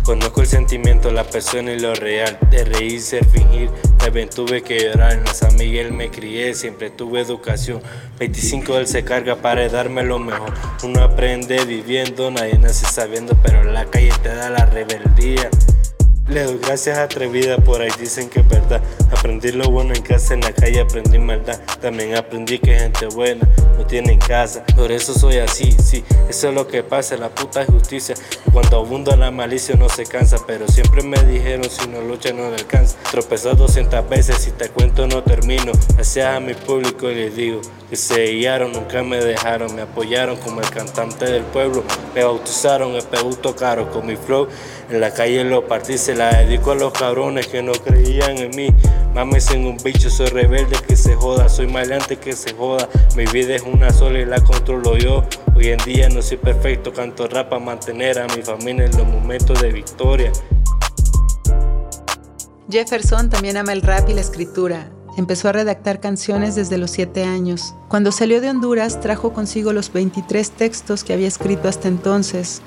Conozco 0.07 0.39
el 0.39 0.47
sentimiento, 0.47 1.11
la 1.11 1.25
persona 1.25 1.73
y 1.73 1.79
lo 1.81 1.93
real, 1.93 2.39
de 2.49 2.63
reír, 2.63 3.01
ser, 3.01 3.25
fingir. 3.25 3.69
También 3.97 4.29
tuve 4.29 4.61
que 4.61 4.79
llorar, 4.79 5.11
en 5.11 5.27
San 5.27 5.53
Miguel 5.57 5.91
me 5.91 6.09
crié, 6.09 6.53
siempre 6.53 6.89
tuve 6.89 7.19
educación. 7.19 7.81
25 8.17 8.77
él 8.77 8.87
se 8.87 9.03
carga 9.03 9.35
para 9.35 9.67
darme 9.67 10.03
lo 10.03 10.17
mejor. 10.17 10.53
Uno 10.81 11.03
aprende 11.03 11.65
viviendo, 11.65 12.31
nadie 12.31 12.57
nace 12.57 12.85
sabiendo, 12.85 13.35
pero 13.43 13.59
en 13.59 13.73
la 13.73 13.83
calle 13.83 14.13
te 14.23 14.29
da 14.29 14.49
la 14.49 14.65
rebeldía. 14.67 15.49
Le 16.29 16.43
doy 16.43 16.57
gracias 16.59 16.97
atrevida, 16.99 17.57
por 17.57 17.81
ahí 17.81 17.91
dicen 17.99 18.29
que 18.29 18.39
es 18.39 18.47
verdad. 18.47 18.81
Aprendí 19.11 19.51
lo 19.51 19.69
bueno 19.69 19.93
en 19.93 20.03
casa, 20.03 20.35
en 20.35 20.39
la 20.39 20.53
calle 20.53 20.79
aprendí 20.79 21.19
maldad. 21.19 21.59
También 21.81 22.15
aprendí 22.15 22.59
que 22.59 22.79
gente 22.79 23.07
buena 23.07 23.45
me 23.77 23.85
tiene 23.85 24.13
en 24.13 24.19
casa. 24.19 24.63
Por 24.75 24.91
eso 24.91 25.13
soy 25.13 25.37
así, 25.37 25.71
sí, 25.71 26.03
eso 26.29 26.49
es 26.49 26.53
lo 26.55 26.67
que 26.67 26.83
pasa, 26.83 27.15
la 27.17 27.29
puta 27.29 27.65
justicia. 27.65 28.15
Cuando 28.51 28.77
abunda 28.77 29.15
la 29.15 29.31
malicia 29.31 29.75
no 29.75 29.89
se 29.89 30.05
cansa, 30.05 30.37
pero 30.45 30.67
siempre 30.67 31.03
me 31.03 31.21
dijeron 31.23 31.69
si 31.69 31.87
no 31.87 32.01
lucha 32.01 32.33
no 32.33 32.49
le 32.49 32.55
alcanza. 32.55 32.97
Tropezó 33.11 33.53
200 33.53 34.09
veces, 34.09 34.37
si 34.37 34.51
te 34.51 34.69
cuento 34.69 35.07
no 35.07 35.23
termino. 35.23 35.71
Gracias 35.93 36.35
a 36.35 36.39
mi 36.39 36.53
público 36.53 37.09
y 37.09 37.15
les 37.15 37.35
digo 37.35 37.61
que 37.89 37.95
se 37.95 38.25
guiaron, 38.27 38.71
nunca 38.73 39.03
me 39.03 39.17
dejaron, 39.17 39.73
me 39.75 39.83
apoyaron 39.83 40.37
como 40.37 40.61
el 40.61 40.69
cantante 40.69 41.25
del 41.25 41.43
pueblo. 41.43 41.83
Me 42.13 42.23
bautizaron, 42.23 42.95
el 42.95 43.03
peguto 43.03 43.55
caro 43.55 43.91
con 43.91 44.05
mi 44.05 44.15
flow. 44.15 44.47
En 44.89 45.01
la 45.01 45.13
calle 45.13 45.43
lo 45.43 45.67
partí, 45.67 45.97
se 45.97 46.15
la 46.15 46.33
dedico 46.33 46.71
a 46.71 46.75
los 46.75 46.93
cabrones 46.93 47.47
que 47.47 47.61
no 47.61 47.73
creían 47.73 48.37
en 48.37 48.55
mí. 48.55 48.69
Mames 49.17 49.49
en 49.49 49.65
un 49.65 49.77
bicho, 49.77 50.11
soy 50.11 50.27
rebelde 50.27 50.77
que 50.87 50.95
se 50.95 51.15
joda, 51.15 51.49
soy 51.49 51.65
maleante 51.65 52.17
que 52.17 52.33
se 52.33 52.53
joda. 52.53 52.87
Mi 53.15 53.25
vida 53.25 53.55
es 53.55 53.63
una 53.63 53.91
sola 53.91 54.19
y 54.19 54.25
la 54.25 54.39
controlo 54.43 54.95
yo. 54.95 55.23
Hoy 55.55 55.69
en 55.69 55.79
día 55.85 56.07
no 56.07 56.21
soy 56.21 56.37
perfecto, 56.37 56.93
canto 56.93 57.27
rap 57.27 57.49
para 57.49 57.59
mantener 57.59 58.19
a 58.19 58.27
mi 58.35 58.43
familia 58.43 58.85
en 58.85 58.95
los 58.95 59.07
momentos 59.07 59.59
de 59.59 59.71
victoria. 59.71 60.31
Jefferson 62.69 63.31
también 63.31 63.57
ama 63.57 63.73
el 63.73 63.81
rap 63.81 64.07
y 64.07 64.13
la 64.13 64.21
escritura. 64.21 64.91
Empezó 65.17 65.49
a 65.49 65.51
redactar 65.51 65.99
canciones 65.99 66.53
desde 66.53 66.77
los 66.77 66.91
7 66.91 67.23
años. 67.23 67.73
Cuando 67.87 68.11
salió 68.11 68.39
de 68.39 68.51
Honduras 68.51 69.01
trajo 69.01 69.33
consigo 69.33 69.73
los 69.73 69.91
23 69.91 70.51
textos 70.51 71.03
que 71.03 71.13
había 71.13 71.27
escrito 71.27 71.67
hasta 71.67 71.87
entonces. 71.87 72.61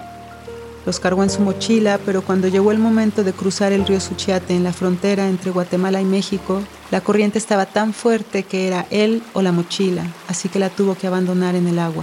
Los 0.91 0.99
cargó 0.99 1.23
en 1.23 1.31
su 1.31 1.43
mochila, 1.43 2.01
pero 2.05 2.21
cuando 2.21 2.49
llegó 2.49 2.73
el 2.73 2.81
momento 2.81 3.23
de 3.23 3.33
cruzar 3.33 3.71
el 3.71 3.87
río 3.87 4.01
Suchiate 4.01 4.57
en 4.57 4.65
la 4.65 4.73
frontera 4.73 5.29
entre 5.29 5.53
Guatemala 5.53 6.01
y 6.01 6.05
México, 6.05 6.65
la 6.91 7.01
corriente 7.01 7.39
estaba 7.39 7.65
tan 7.65 7.93
fuerte 7.93 8.43
que 8.43 8.67
era 8.67 8.89
él 8.91 9.23
o 9.33 9.41
la 9.41 9.53
mochila, 9.53 10.05
así 10.27 10.49
que 10.49 10.59
la 10.59 10.69
tuvo 10.69 10.97
que 10.97 11.07
abandonar 11.07 11.55
en 11.55 11.69
el 11.69 11.79
agua. 11.79 12.03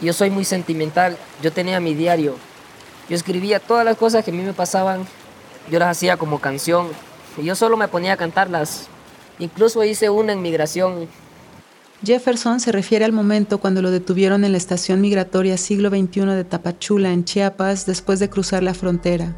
Yo 0.00 0.12
soy 0.12 0.30
muy 0.30 0.44
sentimental, 0.44 1.16
yo 1.40 1.52
tenía 1.52 1.78
mi 1.78 1.94
diario, 1.94 2.34
yo 3.08 3.14
escribía 3.14 3.60
todas 3.60 3.84
las 3.84 3.96
cosas 3.96 4.24
que 4.24 4.32
a 4.32 4.34
mí 4.34 4.42
me 4.42 4.54
pasaban, 4.54 5.06
yo 5.70 5.78
las 5.78 5.96
hacía 5.96 6.16
como 6.16 6.40
canción, 6.40 6.88
yo 7.44 7.54
solo 7.54 7.76
me 7.76 7.88
ponía 7.88 8.14
a 8.14 8.16
cantarlas. 8.16 8.88
Incluso 9.38 9.84
hice 9.84 10.08
una 10.08 10.32
en 10.32 10.42
migración. 10.42 11.08
Jefferson 12.04 12.60
se 12.60 12.72
refiere 12.72 13.04
al 13.04 13.12
momento 13.12 13.58
cuando 13.58 13.82
lo 13.82 13.90
detuvieron 13.90 14.44
en 14.44 14.52
la 14.52 14.58
estación 14.58 15.00
migratoria 15.00 15.56
siglo 15.56 15.88
XXI 15.88 16.26
de 16.26 16.44
Tapachula, 16.44 17.12
en 17.12 17.24
Chiapas, 17.24 17.86
después 17.86 18.18
de 18.20 18.28
cruzar 18.28 18.62
la 18.62 18.74
frontera. 18.74 19.34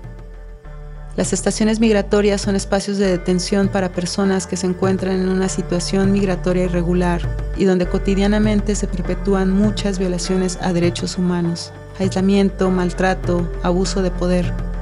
Las 1.17 1.33
estaciones 1.33 1.81
migratorias 1.81 2.41
son 2.41 2.55
espacios 2.55 2.97
de 2.97 3.07
detención 3.07 3.67
para 3.67 3.91
personas 3.91 4.47
que 4.47 4.57
se 4.57 4.69
encuentran 4.69 5.21
en 5.21 5.29
una 5.29 5.49
situación 5.49 6.13
migratoria 6.13 6.65
irregular 6.65 7.21
y 7.57 7.65
donde 7.65 7.89
cotidianamente 7.89 8.77
se 8.77 8.87
perpetúan 8.87 9.51
muchas 9.51 9.99
violaciones 9.99 10.59
a 10.61 10.73
derechos 10.73 11.19
humanos, 11.19 11.73
aislamiento, 11.99 12.71
maltrato, 12.71 13.51
abuso 13.65 14.03
de 14.03 14.13
poder. 14.13 14.78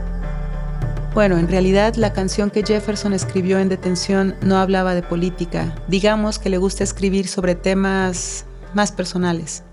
Bueno, 1.16 1.38
en 1.38 1.48
realidad 1.48 1.94
la 1.94 2.12
canción 2.12 2.50
que 2.50 2.62
Jefferson 2.62 3.14
escribió 3.14 3.58
en 3.58 3.70
detención 3.70 4.36
no 4.42 4.58
hablaba 4.58 4.94
de 4.94 5.02
política. 5.02 5.74
Digamos 5.88 6.38
que 6.38 6.50
le 6.50 6.58
gusta 6.58 6.84
escribir 6.84 7.26
sobre 7.26 7.54
temas 7.54 8.44
más 8.74 8.92
personales. 8.92 9.64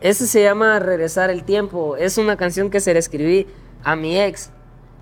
Ese 0.00 0.28
se 0.28 0.44
llama 0.44 0.78
Regresar 0.78 1.30
el 1.30 1.42
Tiempo. 1.42 1.96
Es 1.96 2.16
una 2.16 2.36
canción 2.36 2.70
que 2.70 2.78
se 2.78 2.92
le 2.92 3.00
escribí 3.00 3.48
a 3.82 3.96
mi 3.96 4.20
ex. 4.20 4.50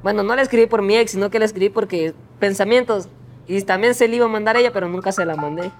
Bueno, 0.03 0.23
no 0.23 0.35
la 0.35 0.41
escribí 0.41 0.65
por 0.65 0.81
mi 0.81 0.97
ex, 0.97 1.11
sino 1.11 1.29
que 1.29 1.39
la 1.39 1.45
escribí 1.45 1.69
porque 1.69 2.15
pensamientos. 2.39 3.09
Y 3.47 3.61
también 3.61 3.95
se 3.95 4.09
le 4.09 4.17
iba 4.17 4.25
a 4.25 4.31
mandar 4.31 4.57
a 4.57 4.61
ella, 4.61 4.73
pero 4.73 4.89
nunca 4.89 5.13
se 5.13 5.27
la 5.27 5.37
mandé. 5.37 5.71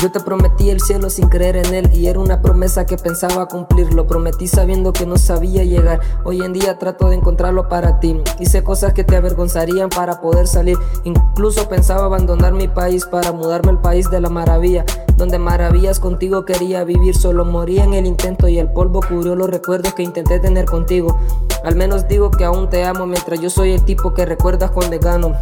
Yo 0.00 0.10
te 0.10 0.20
prometí 0.20 0.70
el 0.70 0.80
cielo 0.80 1.10
sin 1.10 1.28
creer 1.28 1.58
en 1.58 1.74
él 1.74 1.90
y 1.92 2.06
era 2.06 2.18
una 2.18 2.40
promesa 2.40 2.86
que 2.86 2.96
pensaba 2.96 3.48
cumplir. 3.48 3.92
Lo 3.92 4.06
prometí 4.06 4.48
sabiendo 4.48 4.94
que 4.94 5.04
no 5.04 5.18
sabía 5.18 5.62
llegar. 5.62 6.00
Hoy 6.24 6.40
en 6.40 6.54
día 6.54 6.78
trato 6.78 7.10
de 7.10 7.16
encontrarlo 7.16 7.68
para 7.68 8.00
ti. 8.00 8.18
Hice 8.38 8.64
cosas 8.64 8.94
que 8.94 9.04
te 9.04 9.14
avergonzarían 9.16 9.90
para 9.90 10.22
poder 10.22 10.46
salir. 10.46 10.78
Incluso 11.04 11.68
pensaba 11.68 12.06
abandonar 12.06 12.54
mi 12.54 12.66
país 12.66 13.04
para 13.04 13.32
mudarme 13.32 13.72
al 13.72 13.82
país 13.82 14.08
de 14.10 14.22
la 14.22 14.30
maravilla. 14.30 14.86
Donde 15.18 15.38
maravillas 15.38 16.00
contigo 16.00 16.46
quería 16.46 16.82
vivir. 16.82 17.14
Solo 17.14 17.44
morí 17.44 17.78
en 17.78 17.92
el 17.92 18.06
intento 18.06 18.48
y 18.48 18.58
el 18.58 18.72
polvo 18.72 19.00
cubrió 19.06 19.36
los 19.36 19.50
recuerdos 19.50 19.92
que 19.92 20.02
intenté 20.02 20.40
tener 20.40 20.64
contigo. 20.64 21.18
Al 21.62 21.76
menos 21.76 22.08
digo 22.08 22.30
que 22.30 22.44
aún 22.44 22.70
te 22.70 22.84
amo 22.84 23.04
mientras 23.04 23.38
yo 23.38 23.50
soy 23.50 23.72
el 23.72 23.84
tipo 23.84 24.14
que 24.14 24.24
recuerdas 24.24 24.70
cuando 24.70 24.98
gano. 24.98 25.36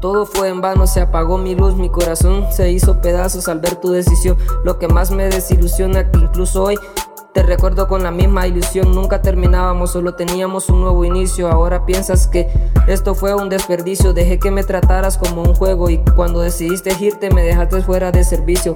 Todo 0.00 0.26
fue 0.26 0.48
en 0.48 0.60
vano, 0.60 0.86
se 0.86 1.00
apagó 1.00 1.38
mi 1.38 1.56
luz, 1.56 1.74
mi 1.74 1.88
corazón 1.88 2.46
se 2.52 2.70
hizo 2.70 3.00
pedazos 3.00 3.48
al 3.48 3.58
ver 3.58 3.76
tu 3.76 3.90
decisión. 3.90 4.36
Lo 4.64 4.78
que 4.78 4.86
más 4.86 5.10
me 5.10 5.24
desilusiona 5.24 6.10
que 6.10 6.18
incluso 6.20 6.62
hoy 6.62 6.78
te 7.34 7.42
recuerdo 7.42 7.88
con 7.88 8.02
la 8.02 8.10
misma 8.10 8.46
ilusión, 8.46 8.94
nunca 8.94 9.22
terminábamos, 9.22 9.90
solo 9.92 10.14
teníamos 10.14 10.68
un 10.70 10.82
nuevo 10.82 11.04
inicio. 11.04 11.50
Ahora 11.50 11.84
piensas 11.84 12.28
que 12.28 12.48
esto 12.86 13.14
fue 13.14 13.34
un 13.34 13.48
desperdicio, 13.48 14.12
dejé 14.12 14.38
que 14.38 14.52
me 14.52 14.62
trataras 14.62 15.18
como 15.18 15.42
un 15.42 15.54
juego 15.54 15.90
y 15.90 15.98
cuando 16.14 16.40
decidiste 16.40 16.96
irte 17.00 17.30
me 17.30 17.42
dejaste 17.42 17.82
fuera 17.82 18.12
de 18.12 18.22
servicio. 18.22 18.74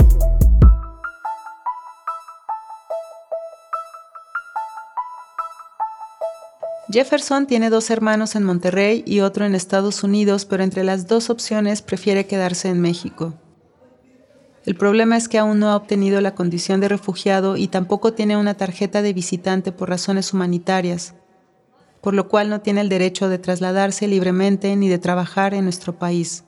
Jefferson 6.93 7.47
tiene 7.47 7.71
dos 7.71 7.91
hermanos 7.91 8.35
en 8.37 8.45
Monterrey 8.45 9.03
y 9.07 9.21
otro 9.21 9.45
en 9.47 9.55
Estados 9.55 10.03
Unidos, 10.05 10.45
pero 10.45 10.63
entre 10.63 10.85
las 10.85 11.07
dos 11.07 11.31
opciones 11.31 11.81
prefiere 11.81 12.27
quedarse 12.27 12.69
en 12.69 12.81
México. 12.81 13.35
El 14.67 14.77
problema 14.77 15.17
es 15.17 15.29
que 15.29 15.39
aún 15.39 15.59
no 15.59 15.71
ha 15.71 15.77
obtenido 15.77 16.21
la 16.21 16.35
condición 16.35 16.81
de 16.81 16.89
refugiado 16.89 17.57
y 17.57 17.67
tampoco 17.69 18.13
tiene 18.13 18.37
una 18.37 18.55
tarjeta 18.55 19.03
de 19.03 19.13
visitante 19.13 19.73
por 19.73 19.89
razones 19.89 20.33
humanitarias, 20.33 21.15
por 22.01 22.15
lo 22.15 22.29
cual 22.29 22.49
no 22.51 22.61
tiene 22.61 22.81
el 22.83 22.89
derecho 22.89 23.29
de 23.29 23.39
trasladarse 23.39 24.07
libremente 24.07 24.77
ni 24.77 24.89
de 24.89 24.99
trabajar 24.99 25.55
en 25.55 25.65
nuestro 25.65 25.95
país. 25.95 26.45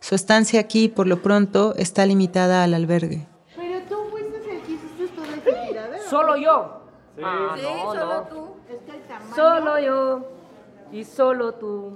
Su 0.00 0.14
estancia 0.14 0.60
aquí, 0.60 0.88
por 0.88 1.06
lo 1.06 1.22
pronto, 1.22 1.74
está 1.76 2.06
limitada 2.06 2.62
al 2.64 2.74
albergue. 2.74 3.26
Pero 3.56 3.80
tú 3.88 3.96
fuiste 4.10 4.36
el 4.36 4.62
que 4.62 4.72
hiciste 4.72 5.08
todo 5.14 5.24
ese 5.24 5.68
tiradero. 5.68 6.02
Solo 6.08 6.36
yo. 6.36 6.82
Sí, 7.16 7.22
Ah, 7.24 7.54
sí 7.56 7.62
no, 7.62 7.92
solo 7.92 8.06
no. 8.14 8.22
tú. 8.28 8.46
Es 8.70 8.78
que. 8.86 8.99
Solo 9.34 9.78
yo 9.78 10.20
y 10.92 11.04
solo 11.04 11.52
tú. 11.52 11.92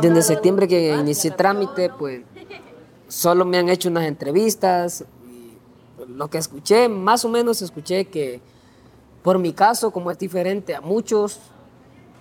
Desde 0.00 0.22
septiembre 0.22 0.66
que 0.66 0.96
inicié 0.96 1.30
trámite, 1.30 1.90
pues 1.90 2.22
solo 3.08 3.44
me 3.44 3.58
han 3.58 3.68
hecho 3.68 3.88
unas 3.88 4.04
entrevistas. 4.04 5.04
y 5.28 5.58
Lo 6.08 6.28
que 6.28 6.38
escuché, 6.38 6.88
más 6.88 7.24
o 7.24 7.28
menos 7.28 7.62
escuché 7.62 8.06
que 8.06 8.40
por 9.22 9.38
mi 9.38 9.52
caso, 9.52 9.92
como 9.92 10.10
es 10.10 10.18
diferente 10.18 10.74
a 10.74 10.80
muchos, 10.80 11.38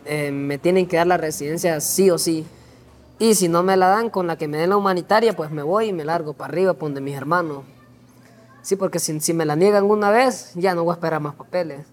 eh, 0.05 0.31
me 0.31 0.57
tienen 0.57 0.87
que 0.87 0.97
dar 0.97 1.07
la 1.07 1.17
residencia 1.17 1.79
sí 1.81 2.11
o 2.11 2.17
sí. 2.17 2.45
Y 3.17 3.35
si 3.35 3.47
no 3.47 3.63
me 3.63 3.75
la 3.75 3.87
dan 3.87 4.09
con 4.09 4.27
la 4.27 4.37
que 4.37 4.47
me 4.47 4.57
den 4.57 4.69
la 4.69 4.77
humanitaria, 4.77 5.35
pues 5.35 5.51
me 5.51 5.63
voy 5.63 5.87
y 5.87 5.93
me 5.93 6.05
largo 6.05 6.33
para 6.33 6.51
arriba, 6.51 6.73
por 6.73 6.89
donde 6.89 7.01
mis 7.01 7.15
hermanos. 7.15 7.63
Sí, 8.61 8.75
porque 8.75 8.99
si, 8.99 9.19
si 9.19 9.33
me 9.33 9.45
la 9.45 9.55
niegan 9.55 9.85
una 9.85 10.11
vez, 10.11 10.51
ya 10.55 10.75
no 10.75 10.83
voy 10.83 10.91
a 10.91 10.95
esperar 10.95 11.21
más 11.21 11.35
papeles. 11.35 11.87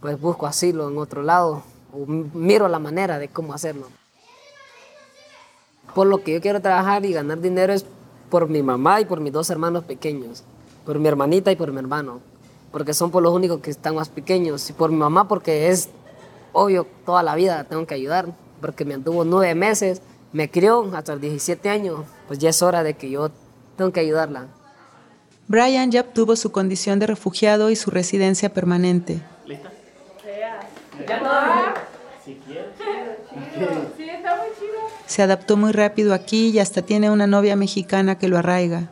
Pues 0.00 0.20
busco 0.20 0.46
asilo 0.46 0.88
en 0.88 0.98
otro 0.98 1.22
lado 1.22 1.62
o 1.92 2.06
miro 2.06 2.68
la 2.68 2.78
manera 2.78 3.18
de 3.18 3.28
cómo 3.28 3.54
hacerlo. 3.54 3.88
Por 5.94 6.06
lo 6.06 6.22
que 6.22 6.34
yo 6.34 6.40
quiero 6.40 6.60
trabajar 6.60 7.04
y 7.06 7.12
ganar 7.12 7.40
dinero 7.40 7.72
es 7.72 7.86
por 8.30 8.48
mi 8.48 8.62
mamá 8.62 9.00
y 9.00 9.04
por 9.04 9.20
mis 9.20 9.32
dos 9.32 9.48
hermanos 9.50 9.84
pequeños, 9.84 10.42
por 10.84 10.98
mi 10.98 11.08
hermanita 11.08 11.50
y 11.50 11.56
por 11.56 11.72
mi 11.72 11.78
hermano, 11.78 12.20
porque 12.70 12.92
son 12.92 13.10
por 13.10 13.22
los 13.22 13.32
únicos 13.32 13.60
que 13.60 13.70
están 13.70 13.94
más 13.94 14.08
pequeños, 14.08 14.68
y 14.68 14.72
por 14.72 14.90
mi 14.90 14.96
mamá 14.96 15.28
porque 15.28 15.68
es 15.68 15.88
obvio, 16.52 16.86
toda 17.04 17.22
la 17.22 17.34
vida 17.34 17.64
tengo 17.64 17.86
que 17.86 17.94
ayudar, 17.94 18.26
porque 18.60 18.84
me 18.84 18.94
anduvo 18.94 19.24
nueve 19.24 19.54
meses, 19.54 20.02
me 20.32 20.50
crió 20.50 20.90
hasta 20.94 21.12
los 21.12 21.20
17 21.20 21.68
años, 21.68 22.00
pues 22.26 22.38
ya 22.38 22.50
es 22.50 22.62
hora 22.62 22.82
de 22.82 22.94
que 22.94 23.10
yo 23.10 23.30
tengo 23.76 23.92
que 23.92 24.00
ayudarla. 24.00 24.48
Brian 25.48 25.90
ya 25.90 26.00
obtuvo 26.00 26.34
su 26.34 26.50
condición 26.50 26.98
de 26.98 27.06
refugiado 27.06 27.70
y 27.70 27.76
su 27.76 27.90
residencia 27.90 28.52
permanente. 28.52 29.22
Sí, 33.96 34.10
está 34.10 34.36
muy 34.36 34.48
chido. 34.58 34.80
Se 35.06 35.22
adaptó 35.22 35.56
muy 35.56 35.72
rápido 35.72 36.12
aquí 36.12 36.48
y 36.48 36.58
hasta 36.58 36.82
tiene 36.82 37.10
una 37.10 37.26
novia 37.26 37.56
mexicana 37.56 38.18
que 38.18 38.28
lo 38.28 38.38
arraiga. 38.38 38.90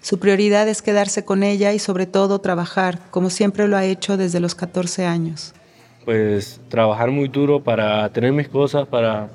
Su 0.00 0.18
prioridad 0.18 0.68
es 0.68 0.82
quedarse 0.82 1.24
con 1.24 1.42
ella 1.42 1.72
y 1.72 1.78
sobre 1.78 2.06
todo 2.06 2.40
trabajar, 2.40 2.98
como 3.10 3.30
siempre 3.30 3.66
lo 3.66 3.76
ha 3.76 3.84
hecho 3.84 4.16
desde 4.16 4.40
los 4.40 4.54
14 4.54 5.04
años. 5.04 5.54
Pues 6.04 6.60
trabajar 6.68 7.10
muy 7.10 7.28
duro 7.28 7.60
para 7.60 8.08
tener 8.10 8.32
mis 8.32 8.48
cosas, 8.48 8.86
para, 8.86 9.28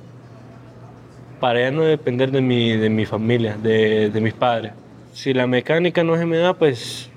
para 1.39 1.59
ya 1.59 1.71
no 1.71 1.83
depender 1.83 2.31
de 2.31 2.41
mi, 2.41 2.77
de 2.77 2.89
mi 2.89 3.05
familia, 3.05 3.57
de, 3.57 4.09
de 4.09 4.21
mis 4.21 4.33
padres. 4.33 4.71
Si 5.13 5.33
la 5.33 5.45
mecánica 5.47 6.03
no 6.03 6.15
se 6.17 6.25
me 6.25 6.37
da, 6.37 6.53
pues 6.53 7.09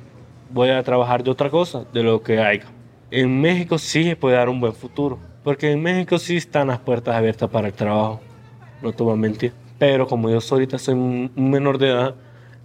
voy 0.51 0.71
a 0.71 0.83
trabajar 0.83 1.23
de 1.23 1.31
otra 1.31 1.51
cosa, 1.51 1.85
de 1.93 2.03
lo 2.03 2.23
que 2.23 2.41
haya. 2.41 2.65
En 3.17 3.41
México 3.41 3.79
sí 3.79 4.03
se 4.03 4.17
puede 4.17 4.35
dar 4.35 4.49
un 4.49 4.61
buen 4.61 4.75
futuro, 4.75 5.21
porque 5.45 5.71
en 5.71 5.81
México 5.81 6.19
sí 6.19 6.37
están 6.37 6.67
las 6.67 6.81
puertas 6.81 7.15
abiertas 7.15 7.49
para 7.49 7.69
el 7.69 7.73
trabajo, 7.73 8.21
no 8.83 8.93
te 8.93 9.05
voy 9.05 9.13
a 9.13 9.17
mentir. 9.17 9.53
Pero 9.79 10.09
como 10.09 10.31
yo 10.31 10.41
ahorita 10.51 10.79
soy 10.79 10.95
un 10.95 11.31
menor 11.37 11.79
de 11.79 11.91
edad, 11.91 12.17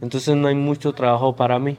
entonces 0.01 0.35
no 0.35 0.47
hay 0.47 0.55
mucho 0.55 0.91
trabajo 0.93 1.35
para 1.35 1.59
mí. 1.59 1.77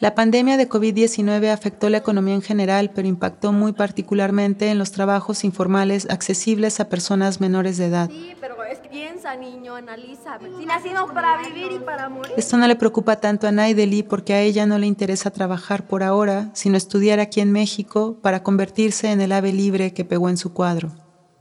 La 0.00 0.14
pandemia 0.14 0.56
de 0.56 0.66
COVID-19 0.66 1.52
afectó 1.52 1.90
la 1.90 1.98
economía 1.98 2.34
en 2.34 2.40
general, 2.40 2.90
pero 2.94 3.06
impactó 3.06 3.52
muy 3.52 3.72
particularmente 3.72 4.70
en 4.70 4.78
los 4.78 4.90
trabajos 4.90 5.44
informales 5.44 6.08
accesibles 6.08 6.80
a 6.80 6.88
personas 6.88 7.38
menores 7.38 7.76
de 7.76 7.84
edad. 7.84 8.08
Sí, 8.08 8.34
pero 8.40 8.56
piensa, 8.94 9.34
niño, 9.34 9.74
analiza. 9.74 10.38
Si 10.56 10.66
nacimos 10.66 11.10
para 11.10 11.38
vivir 11.38 11.72
y 11.72 11.78
para 11.80 12.08
morir. 12.08 12.32
Esto 12.36 12.56
no 12.56 12.68
le 12.68 12.76
preocupa 12.76 13.16
tanto 13.16 13.48
a 13.48 13.50
Naideli 13.50 14.04
porque 14.04 14.34
a 14.34 14.40
ella 14.40 14.66
no 14.66 14.78
le 14.78 14.86
interesa 14.86 15.30
trabajar 15.30 15.88
por 15.88 16.04
ahora, 16.04 16.50
sino 16.52 16.76
estudiar 16.76 17.18
aquí 17.18 17.40
en 17.40 17.50
México 17.50 18.16
para 18.22 18.44
convertirse 18.44 19.10
en 19.10 19.20
el 19.20 19.32
ave 19.32 19.52
libre 19.52 19.92
que 19.92 20.04
pegó 20.04 20.28
en 20.28 20.36
su 20.36 20.52
cuadro. 20.52 20.90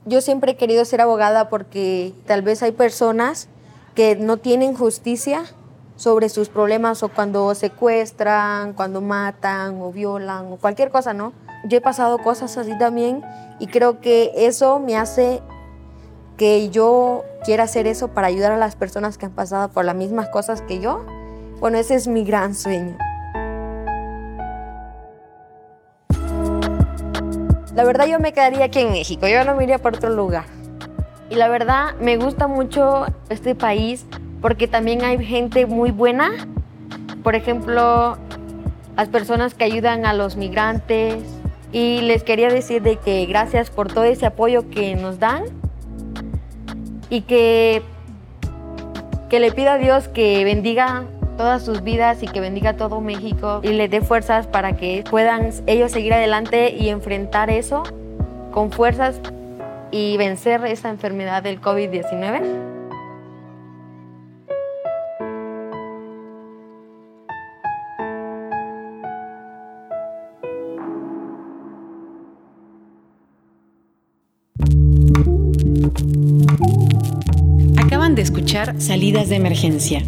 Yo 0.06 0.20
siempre 0.22 0.54
he 0.54 0.58
querido 0.58 0.84
ser 0.84 1.00
abogada 1.00 1.50
porque 1.50 2.14
tal 2.26 2.42
vez 2.42 2.64
hay 2.64 2.72
personas 2.72 3.50
que 3.94 4.16
no 4.16 4.38
tienen 4.38 4.74
justicia 4.74 5.44
sobre 5.96 6.30
sus 6.30 6.50
problemas 6.50 7.04
o 7.04 7.10
cuando 7.10 7.54
secuestran, 7.54 8.74
cuando 8.74 9.00
matan 9.00 9.80
o 9.80 9.92
violan 9.92 10.52
o 10.52 10.58
cualquier 10.58 10.90
cosa, 10.90 11.14
¿no? 11.14 11.34
Yo 11.70 11.78
he 11.78 11.82
pasado 11.82 12.18
cosas 12.18 12.58
así 12.58 12.76
también 12.80 13.22
y 13.60 13.68
creo 13.68 14.02
que 14.02 14.32
eso 14.36 14.80
me 14.80 14.98
hace 14.98 15.44
que 16.38 16.70
yo 16.70 17.24
quiera 17.44 17.64
hacer 17.64 17.88
eso 17.88 18.10
para 18.10 18.28
ayudar 18.28 18.52
a 18.52 18.58
las 18.58 18.76
personas 18.76 19.18
que 19.18 19.26
han 19.26 19.32
pasado 19.32 19.70
por 19.70 19.86
las 19.86 19.96
mismas 19.96 20.30
cosas 20.30 20.62
que 20.62 20.80
yo. 20.80 21.06
Bueno, 21.60 21.78
ese 21.78 21.96
es 21.96 22.08
mi 22.08 22.24
gran 22.24 22.56
sueño. 22.56 22.98
La 27.76 27.84
verdad 27.84 28.06
yo 28.06 28.20
me 28.20 28.34
quedaría 28.34 28.66
aquí 28.66 28.80
en 28.80 28.92
México, 28.92 29.28
yo 29.28 29.44
no 29.44 29.56
me 29.56 29.64
iría 29.64 29.80
por 29.80 29.96
otro 29.96 30.10
lugar. 30.10 30.46
Y 31.30 31.36
la 31.36 31.48
verdad 31.48 31.96
me 32.00 32.18
gusta 32.18 32.48
mucho 32.48 33.06
este 33.30 33.56
país 33.56 34.06
porque 34.42 34.68
también 34.68 35.04
hay 35.04 35.24
gente 35.26 35.66
muy 35.66 35.92
buena. 35.92 36.32
Por 37.24 37.34
ejemplo, 37.36 38.18
las 38.96 39.08
personas 39.08 39.54
que 39.54 39.64
ayudan 39.64 40.06
a 40.06 40.14
los 40.14 40.36
migrantes. 40.36 41.24
Y 41.72 42.02
les 42.02 42.24
quería 42.24 42.50
decir 42.50 42.84
de 42.84 42.98
que 42.98 43.26
gracias 43.26 43.72
por 43.72 43.92
todo 43.92 44.04
ese 44.04 44.28
apoyo 44.28 44.70
que 44.70 44.96
nos 44.96 45.18
dan 45.18 45.46
y 47.14 47.22
que, 47.22 47.84
que 49.30 49.40
le 49.40 49.52
pido 49.52 49.70
a 49.70 49.78
Dios 49.78 50.08
que 50.08 50.44
bendiga 50.44 51.04
todas 51.38 51.64
sus 51.64 51.84
vidas 51.84 52.24
y 52.24 52.28
que 52.28 52.40
bendiga 52.40 52.74
todo 52.74 53.02
México 53.02 53.60
y 53.62 53.68
les 53.68 53.92
dé 53.92 54.02
fuerzas 54.02 54.48
para 54.48 54.76
que 54.78 55.04
puedan 55.08 55.52
ellos 55.68 55.92
seguir 55.92 56.12
adelante 56.16 56.76
y 56.76 56.90
enfrentar 56.90 57.52
eso 57.52 57.84
con 58.52 58.72
fuerzas 58.72 59.20
y 59.92 60.18
vencer 60.18 60.66
esa 60.66 60.90
enfermedad 60.90 61.44
del 61.44 61.62
COVID-19. 61.62 62.73
Escuchar 78.64 78.82
Salidas 78.82 79.30
de 79.30 79.36
Emergencia. 79.36 80.02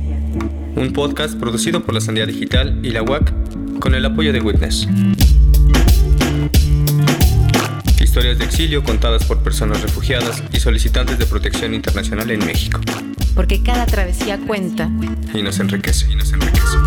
Un 0.75 0.91
podcast 0.93 1.39
producido 1.39 1.83
por 1.83 1.93
la 1.93 2.01
Sandía 2.01 2.25
Digital 2.25 2.79
y 2.83 2.89
la 2.89 3.03
UAC 3.03 3.31
con 3.79 3.93
el 3.95 4.03
apoyo 4.05 4.33
de 4.33 4.41
Witness. 4.41 4.87
Historias 8.01 8.37
de 8.37 8.43
exilio 8.45 8.83
contadas 8.83 9.25
por 9.25 9.43
personas 9.43 9.81
refugiadas 9.81 10.41
y 10.53 10.59
solicitantes 10.59 11.17
de 11.19 11.25
protección 11.25 11.73
internacional 11.73 12.31
en 12.31 12.45
México. 12.45 12.79
Porque 13.33 13.61
cada 13.61 13.85
travesía 13.85 14.37
cuenta. 14.37 14.89
Y 15.33 15.41
nos 15.41 15.59
enriquece. 15.59 16.09
Y 16.11 16.15
nos 16.15 16.31
enriquece. 16.31 16.77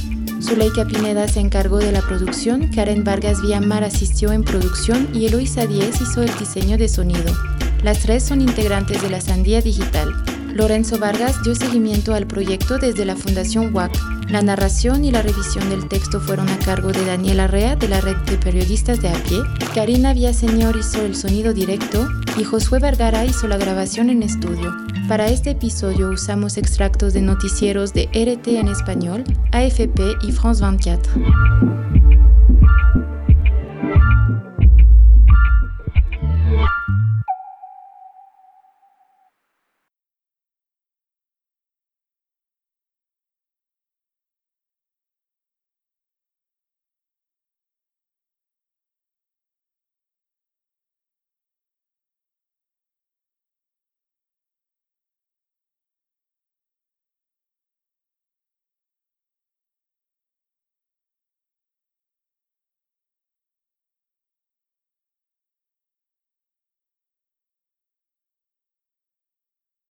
Zuleika 0.45 0.85
Pineda 0.85 1.27
se 1.27 1.39
encargó 1.39 1.79
de 1.79 1.91
la 1.91 2.01
producción, 2.01 2.67
Karen 2.67 3.03
Vargas 3.03 3.41
Villamar 3.41 3.83
asistió 3.83 4.31
en 4.31 4.43
producción 4.43 5.09
y 5.11 5.25
Eloisa 5.25 5.65
Díez 5.65 5.99
hizo 5.99 6.21
el 6.21 6.29
diseño 6.37 6.77
de 6.77 6.87
sonido. 6.87 7.33
Las 7.83 7.99
tres 8.01 8.23
son 8.23 8.41
integrantes 8.41 9.01
de 9.01 9.09
la 9.09 9.21
Sandía 9.21 9.61
Digital. 9.61 10.13
Lorenzo 10.55 10.97
Vargas 10.97 11.43
dio 11.43 11.53
seguimiento 11.53 12.13
al 12.13 12.27
proyecto 12.27 12.77
desde 12.77 13.03
la 13.03 13.17
Fundación 13.17 13.75
WAC. 13.75 13.91
La 14.29 14.41
narración 14.41 15.03
y 15.03 15.11
la 15.11 15.21
revisión 15.21 15.69
del 15.69 15.89
texto 15.89 16.21
fueron 16.21 16.47
a 16.47 16.57
cargo 16.59 16.93
de 16.93 17.03
Daniela 17.03 17.47
Rea 17.47 17.75
de 17.75 17.89
la 17.89 17.99
Red 17.99 18.15
de 18.19 18.37
Periodistas 18.37 19.01
de 19.01 19.09
A 19.09 19.13
Pie. 19.23 19.39
Karina 19.73 20.13
Villaseñor 20.13 20.77
hizo 20.77 21.01
el 21.01 21.13
sonido 21.17 21.53
directo 21.53 22.07
y 22.37 22.45
Josué 22.45 22.79
Vergara 22.79 23.25
hizo 23.25 23.49
la 23.49 23.57
grabación 23.57 24.09
en 24.09 24.23
estudio. 24.23 24.73
Para 25.09 25.27
este 25.27 25.49
episodio 25.49 26.09
usamos 26.09 26.55
extractos 26.55 27.13
de 27.13 27.21
noticieros 27.21 27.93
de 27.93 28.05
RT 28.13 28.47
en 28.47 28.69
español, 28.69 29.25
AFP 29.51 30.01
y 30.21 30.31
France 30.31 30.63
24. 30.63 31.84